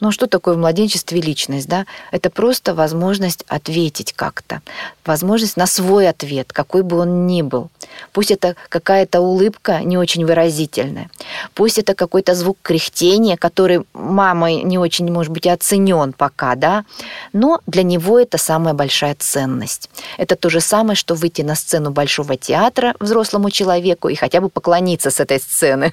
Ну, 0.00 0.10
что 0.10 0.26
такое 0.26 0.54
в 0.54 0.58
младенчестве 0.58 1.20
личность, 1.20 1.68
да? 1.68 1.86
Это 2.10 2.28
просто 2.28 2.74
возможность 2.74 3.44
ответить 3.48 4.12
как-то, 4.12 4.60
возможность 5.06 5.56
на 5.56 5.66
свой 5.66 6.08
ответ, 6.08 6.52
какой 6.52 6.82
бы 6.82 6.98
он 6.98 7.26
ни 7.26 7.42
был. 7.42 7.70
Пусть 8.12 8.30
это 8.30 8.56
какая-то 8.68 9.20
улыбка 9.20 9.80
не 9.80 9.98
очень 9.98 10.24
выразительная, 10.24 11.10
пусть 11.54 11.78
это 11.78 11.94
какой-то 11.94 12.34
звук 12.34 12.58
кряхтения, 12.62 13.36
который 13.36 13.84
мамой 13.92 14.62
не 14.62 14.78
очень, 14.78 15.10
может 15.10 15.32
быть, 15.32 15.46
оценен 15.46 16.12
пока, 16.12 16.54
да, 16.54 16.84
но 17.32 17.60
для 17.66 17.82
него 17.82 18.18
это 18.18 18.38
самая 18.38 18.74
большая 18.74 19.14
ценность. 19.18 19.90
Это 20.18 20.36
то 20.36 20.50
же 20.50 20.60
самое, 20.60 20.96
что 20.96 21.14
выйти 21.14 21.42
на 21.42 21.54
сцену 21.54 21.90
Большого 21.90 22.36
театра 22.36 22.94
взрослому 23.00 23.50
человеку 23.50 24.08
и 24.08 24.14
хотя 24.14 24.40
бы 24.40 24.48
поклониться 24.48 25.10
с 25.10 25.20
этой 25.20 25.38
сцены. 25.38 25.92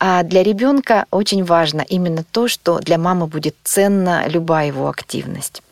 А 0.00 0.22
для 0.22 0.42
ребенка 0.44 1.06
очень 1.10 1.44
важно 1.44 1.80
именно 1.80 2.24
то, 2.30 2.46
что 2.46 2.78
для 2.78 2.98
мамы 2.98 3.26
будет 3.26 3.56
ценна 3.64 4.28
любая 4.28 4.68
его 4.68 4.88
активность 4.88 5.62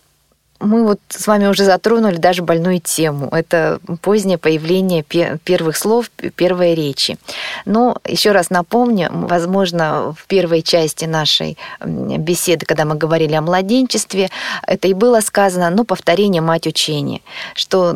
мы 0.60 0.84
вот 0.84 1.00
с 1.08 1.26
вами 1.26 1.46
уже 1.46 1.64
затронули 1.64 2.16
даже 2.16 2.42
больную 2.42 2.80
тему. 2.80 3.28
Это 3.32 3.80
позднее 4.02 4.38
появление 4.38 5.02
первых 5.02 5.76
слов, 5.76 6.10
первой 6.36 6.74
речи. 6.74 7.18
Но 7.64 7.98
еще 8.06 8.32
раз 8.32 8.50
напомню, 8.50 9.08
возможно, 9.12 10.14
в 10.16 10.26
первой 10.26 10.62
части 10.62 11.04
нашей 11.04 11.56
беседы, 11.84 12.66
когда 12.66 12.84
мы 12.84 12.94
говорили 12.94 13.34
о 13.34 13.42
младенчестве, 13.42 14.30
это 14.66 14.88
и 14.88 14.94
было 14.94 15.20
сказано, 15.20 15.70
но 15.70 15.84
повторение 15.84 16.42
мать 16.42 16.66
учения, 16.66 17.20
что 17.54 17.94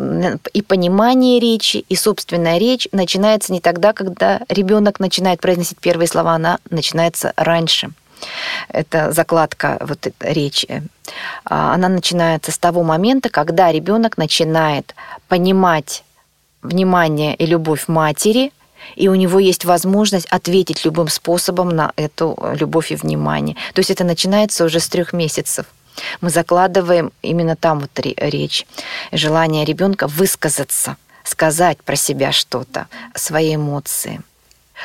и 0.52 0.62
понимание 0.62 1.40
речи, 1.40 1.84
и 1.88 1.96
собственная 1.96 2.58
речь 2.58 2.88
начинается 2.92 3.52
не 3.52 3.60
тогда, 3.60 3.92
когда 3.92 4.40
ребенок 4.48 5.00
начинает 5.00 5.40
произносить 5.40 5.78
первые 5.78 6.08
слова, 6.08 6.32
она 6.32 6.58
начинается 6.70 7.32
раньше. 7.36 7.90
Это 8.68 9.12
закладка 9.12 9.78
вот 9.80 10.06
речи. 10.20 10.82
А, 11.44 11.74
она 11.74 11.88
начинается 11.88 12.52
с 12.52 12.58
того 12.58 12.82
момента, 12.82 13.28
когда 13.28 13.72
ребенок 13.72 14.16
начинает 14.16 14.94
понимать 15.28 16.04
внимание 16.62 17.34
и 17.34 17.46
любовь 17.46 17.88
матери, 17.88 18.52
и 18.96 19.08
у 19.08 19.14
него 19.14 19.38
есть 19.38 19.64
возможность 19.64 20.26
ответить 20.26 20.84
любым 20.84 21.08
способом 21.08 21.68
на 21.70 21.92
эту 21.96 22.38
любовь 22.58 22.92
и 22.92 22.96
внимание. 22.96 23.56
То 23.74 23.80
есть 23.80 23.90
это 23.90 24.04
начинается 24.04 24.64
уже 24.64 24.80
с 24.80 24.88
трех 24.88 25.12
месяцев. 25.12 25.66
Мы 26.20 26.30
закладываем 26.30 27.12
именно 27.22 27.56
там 27.56 27.80
вот 27.80 27.90
речь, 28.00 28.66
желание 29.12 29.64
ребенка 29.64 30.06
высказаться, 30.06 30.96
сказать 31.24 31.78
про 31.82 31.96
себя 31.96 32.32
что-то, 32.32 32.86
свои 33.14 33.56
эмоции, 33.56 34.20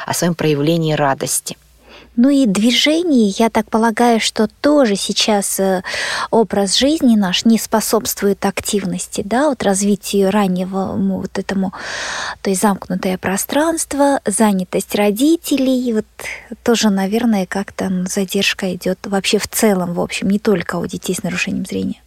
о 0.06 0.13
своем 0.13 0.36
проявлении 0.36 0.93
радости. 0.93 1.58
Ну 2.15 2.30
и 2.30 2.45
движение, 2.45 3.34
я 3.38 3.49
так 3.49 3.69
полагаю, 3.69 4.21
что 4.21 4.47
тоже 4.62 4.95
сейчас 4.95 5.60
э, 5.60 5.84
образ 6.32 6.78
жизни 6.78 7.15
наш 7.15 7.43
не 7.43 7.58
способствует 7.58 8.45
активности, 8.45 9.21
да, 9.25 9.49
вот 9.49 9.63
развитию 9.63 10.32
раннего 10.32 10.95
вот 10.95 11.38
этому, 11.38 11.73
то 12.41 12.49
есть 12.49 12.62
замкнутое 12.62 13.17
пространство, 13.17 14.21
занятость 14.25 14.95
родителей, 14.95 15.93
вот 15.93 16.06
тоже, 16.63 16.89
наверное, 16.89 17.45
как-то 17.45 18.06
задержка 18.10 18.73
идет 18.73 18.99
вообще 19.04 19.38
в 19.38 19.47
целом, 19.47 19.93
в 19.93 19.99
общем, 19.99 20.30
не 20.30 20.39
только 20.39 20.78
у 20.78 20.86
детей 20.86 21.15
с 21.15 21.23
нарушением 21.23 21.65
зрения. 21.65 22.05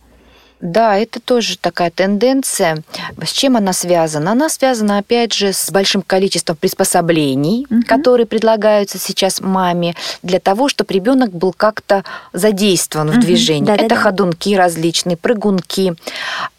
Да, 0.61 0.97
это 0.97 1.21
тоже 1.21 1.57
такая 1.57 1.91
тенденция. 1.91 2.83
С 3.23 3.31
чем 3.31 3.57
она 3.57 3.73
связана? 3.73 4.33
Она 4.33 4.49
связана, 4.49 4.99
опять 4.99 5.33
же, 5.33 5.53
с 5.53 5.71
большим 5.71 6.03
количеством 6.03 6.57
приспособлений, 6.57 7.67
угу. 7.71 7.83
которые 7.87 8.27
предлагаются 8.27 8.99
сейчас 8.99 9.41
маме 9.41 9.95
для 10.23 10.41
того, 10.41 10.69
чтобы 10.69 10.93
ребенок 10.93 11.31
был 11.31 11.53
как-то 11.53 12.05
задействован 12.33 13.11
угу. 13.11 13.17
в 13.19 13.21
движении. 13.21 13.67
Да, 13.67 13.75
это 13.77 13.91
да, 13.91 13.97
ходунки 13.97 14.55
различные, 14.55 15.17
прыгунки. 15.17 15.95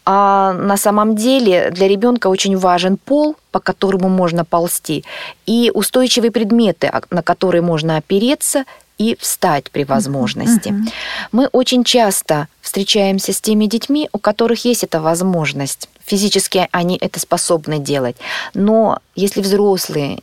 А 0.06 0.54
на 0.54 0.76
самом 0.76 1.14
деле 1.14 1.70
для 1.70 1.86
ребенка 1.86 2.28
очень 2.28 2.56
важен 2.56 2.96
пол, 2.96 3.36
по 3.52 3.60
которому 3.60 4.08
можно 4.08 4.44
ползти, 4.44 5.04
и 5.44 5.70
устойчивые 5.74 6.30
предметы, 6.30 6.86
а, 6.86 7.02
на 7.10 7.22
которые 7.22 7.62
можно 7.62 7.96
опереться 7.96 8.64
и 9.00 9.16
встать 9.18 9.70
при 9.70 9.84
возможности. 9.84 10.68
Mm-hmm. 10.68 10.92
Мы 11.32 11.46
очень 11.52 11.84
часто 11.84 12.48
встречаемся 12.60 13.32
с 13.32 13.40
теми 13.40 13.64
детьми, 13.64 14.10
у 14.12 14.18
которых 14.18 14.66
есть 14.66 14.84
эта 14.84 15.00
возможность. 15.00 15.88
Физически 16.04 16.68
они 16.70 16.98
это 17.00 17.18
способны 17.18 17.78
делать. 17.78 18.16
Но 18.52 18.98
если 19.14 19.40
взрослые 19.40 20.18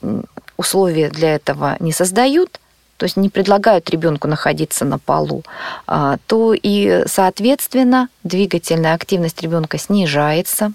условия 0.57 1.09
для 1.09 1.33
этого 1.33 1.75
не 1.79 1.91
создают, 1.91 2.59
то 2.97 3.05
есть 3.05 3.17
не 3.17 3.29
предлагают 3.29 3.89
ребенку 3.89 4.27
находиться 4.27 4.85
на 4.85 4.99
полу, 4.99 5.43
а, 5.87 6.17
то 6.27 6.53
и, 6.53 7.03
соответственно, 7.07 8.09
двигательная 8.23 8.93
активность 8.93 9.41
ребенка 9.41 9.79
снижается 9.79 10.71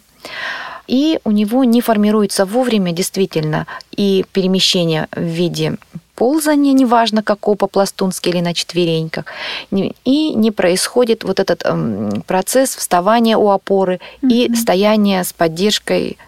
и 0.88 1.20
у 1.24 1.30
него 1.30 1.64
не 1.64 1.80
формируется 1.80 2.44
вовремя 2.44 2.92
действительно 2.92 3.66
и 3.92 4.24
перемещение 4.32 5.08
в 5.12 5.22
виде 5.22 5.78
ползание, 6.22 6.72
неважно 6.72 7.24
какого, 7.24 7.56
по-пластунски 7.56 8.28
или 8.28 8.40
на 8.40 8.54
четвереньках, 8.54 9.24
и 9.72 10.34
не 10.34 10.52
происходит 10.52 11.24
вот 11.24 11.40
этот 11.40 11.64
эм, 11.64 12.22
процесс 12.28 12.76
вставания 12.76 13.36
у 13.36 13.50
опоры 13.50 13.98
mm-hmm. 14.22 14.30
и 14.30 14.54
стояния 14.54 15.24
с 15.24 15.32
поддержкой 15.32 16.18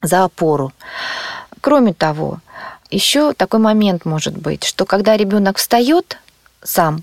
за 0.00 0.24
опору. 0.24 0.72
Кроме 1.60 1.92
того, 1.92 2.38
еще 2.90 3.34
такой 3.34 3.60
момент 3.60 4.06
может 4.06 4.34
быть, 4.34 4.64
что 4.64 4.86
когда 4.86 5.14
ребенок 5.14 5.58
встает 5.58 6.16
сам, 6.62 7.02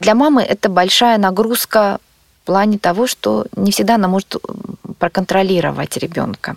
для 0.00 0.16
мамы 0.16 0.42
это 0.42 0.68
большая 0.68 1.18
нагрузка 1.18 1.98
в 2.42 2.46
плане 2.46 2.78
того, 2.78 3.06
что 3.06 3.46
не 3.54 3.70
всегда 3.70 3.94
она 3.94 4.08
может 4.08 4.34
проконтролировать 4.98 5.96
ребенка. 5.98 6.56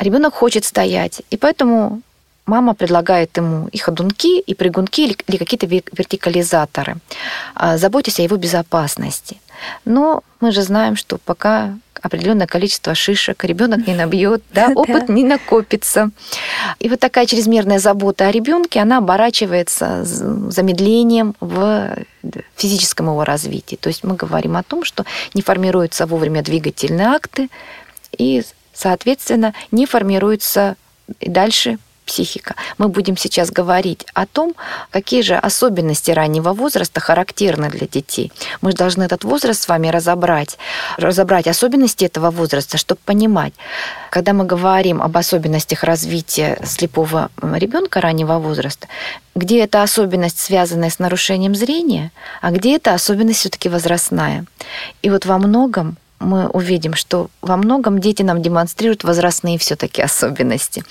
Ребенок 0.00 0.32
хочет 0.32 0.64
стоять, 0.64 1.20
и 1.28 1.36
поэтому 1.36 2.00
мама 2.46 2.74
предлагает 2.74 3.36
ему 3.36 3.68
и 3.68 3.78
ходунки, 3.78 4.40
и 4.40 4.54
прыгунки, 4.54 5.00
или 5.26 5.36
какие-то 5.36 5.66
вертикализаторы. 5.66 6.96
А, 7.54 7.76
заботьтесь 7.76 8.20
о 8.20 8.22
его 8.22 8.36
безопасности. 8.36 9.38
Но 9.84 10.22
мы 10.40 10.52
же 10.52 10.62
знаем, 10.62 10.96
что 10.96 11.18
пока 11.18 11.74
определенное 12.00 12.46
количество 12.46 12.94
шишек 12.94 13.42
ребенок 13.44 13.86
не 13.86 13.94
набьет, 13.94 14.42
да, 14.52 14.70
опыт 14.74 15.08
не 15.08 15.24
накопится. 15.24 16.10
И 16.78 16.88
вот 16.88 17.00
такая 17.00 17.26
чрезмерная 17.26 17.78
забота 17.78 18.28
о 18.28 18.30
ребенке, 18.30 18.80
она 18.80 18.98
оборачивается 18.98 20.04
замедлением 20.04 21.34
в 21.40 21.96
физическом 22.54 23.06
его 23.06 23.24
развитии. 23.24 23.76
То 23.76 23.88
есть 23.88 24.04
мы 24.04 24.14
говорим 24.14 24.56
о 24.56 24.62
том, 24.62 24.84
что 24.84 25.04
не 25.34 25.42
формируются 25.42 26.06
вовремя 26.06 26.42
двигательные 26.42 27.08
акты, 27.08 27.48
и, 28.16 28.44
соответственно, 28.72 29.52
не 29.70 29.86
формируются 29.86 30.76
и 31.20 31.28
дальше 31.28 31.78
психика. 32.06 32.54
Мы 32.78 32.88
будем 32.88 33.16
сейчас 33.16 33.50
говорить 33.50 34.06
о 34.14 34.24
том, 34.26 34.54
какие 34.90 35.22
же 35.22 35.34
особенности 35.34 36.10
раннего 36.12 36.52
возраста 36.52 37.00
характерны 37.00 37.68
для 37.68 37.86
детей. 37.86 38.32
Мы 38.62 38.72
должны 38.72 39.02
этот 39.02 39.24
возраст 39.24 39.62
с 39.62 39.68
вами 39.68 39.88
разобрать, 39.88 40.56
разобрать 40.96 41.46
особенности 41.46 42.04
этого 42.04 42.30
возраста, 42.30 42.78
чтобы 42.78 43.00
понимать, 43.04 43.52
когда 44.10 44.32
мы 44.32 44.44
говорим 44.44 45.02
об 45.02 45.16
особенностях 45.16 45.84
развития 45.84 46.58
слепого 46.64 47.30
ребенка 47.42 48.00
раннего 48.00 48.38
возраста, 48.38 48.88
где 49.34 49.62
эта 49.64 49.82
особенность 49.82 50.38
связанная 50.38 50.90
с 50.90 50.98
нарушением 50.98 51.54
зрения, 51.54 52.12
а 52.40 52.50
где 52.50 52.76
эта 52.76 52.94
особенность 52.94 53.40
все-таки 53.40 53.68
возрастная. 53.68 54.46
И 55.02 55.10
вот 55.10 55.26
во 55.26 55.38
многом 55.38 55.96
мы 56.18 56.48
увидим, 56.48 56.94
что 56.94 57.28
во 57.42 57.56
многом 57.56 58.00
дети 58.00 58.22
нам 58.22 58.42
демонстрируют 58.42 59.04
возрастные 59.04 59.58
все-таки 59.58 60.02
особенности, 60.02 60.84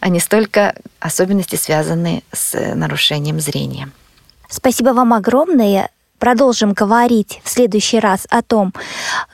а 0.00 0.08
не 0.08 0.20
столько 0.20 0.74
особенности, 1.00 1.56
связанные 1.56 2.22
с 2.32 2.74
нарушением 2.74 3.40
зрения. 3.40 3.90
Спасибо 4.48 4.90
вам 4.90 5.12
огромное. 5.12 5.90
Продолжим 6.18 6.74
говорить 6.74 7.40
в 7.44 7.48
следующий 7.48 7.98
раз 7.98 8.26
о 8.30 8.42
том, 8.42 8.74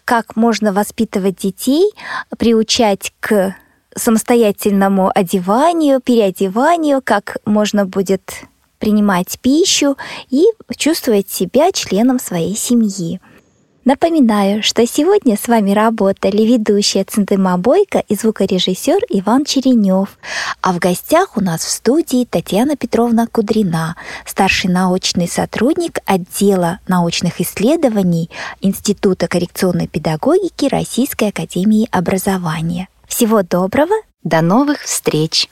как 0.05 0.37
можно 0.37 0.73
воспитывать 0.73 1.37
детей, 1.37 1.91
приучать 2.39 3.13
к 3.19 3.57
самостоятельному 3.97 5.11
одеванию, 5.13 6.01
переодеванию, 6.01 7.01
как 7.03 7.39
можно 7.45 7.87
будет 7.87 8.45
принимать 8.79 9.39
пищу 9.41 9.97
и 10.31 10.45
чувствовать 10.77 11.31
себя 11.31 11.73
членом 11.73 12.21
своей 12.21 12.55
семьи. 12.55 13.21
Напоминаю, 13.87 14.65
что 14.65 14.85
сегодня 14.85 15.37
с 15.37 15.47
вами 15.47 15.71
работали 15.71 16.43
ведущая 16.43 17.05
Центыма 17.05 17.57
Бойко 17.57 18.03
и 18.09 18.17
звукорежиссер 18.17 18.99
Иван 19.11 19.45
Черенев. 19.45 20.19
А 20.61 20.73
в 20.73 20.81
гостях 20.81 21.37
у 21.37 21.41
нас 21.41 21.61
в 21.61 21.71
студии 21.71 22.25
Татьяна 22.29 22.75
Петровна 22.75 23.29
Кудрина, 23.29 23.95
старший 24.25 24.71
научный 24.71 25.29
сотрудник 25.29 26.01
отдела 26.05 26.81
научных 26.89 27.41
исследований 27.41 28.29
Института 28.61 29.29
коррекционной 29.29 29.87
педагогики 29.87 30.65
Российской 30.65 31.29
академии 31.29 31.89
образования. 31.93 32.89
Всего 33.07 33.45
доброго! 33.45 33.95
До 34.25 34.41
новых 34.43 34.83
встреч! 34.83 35.49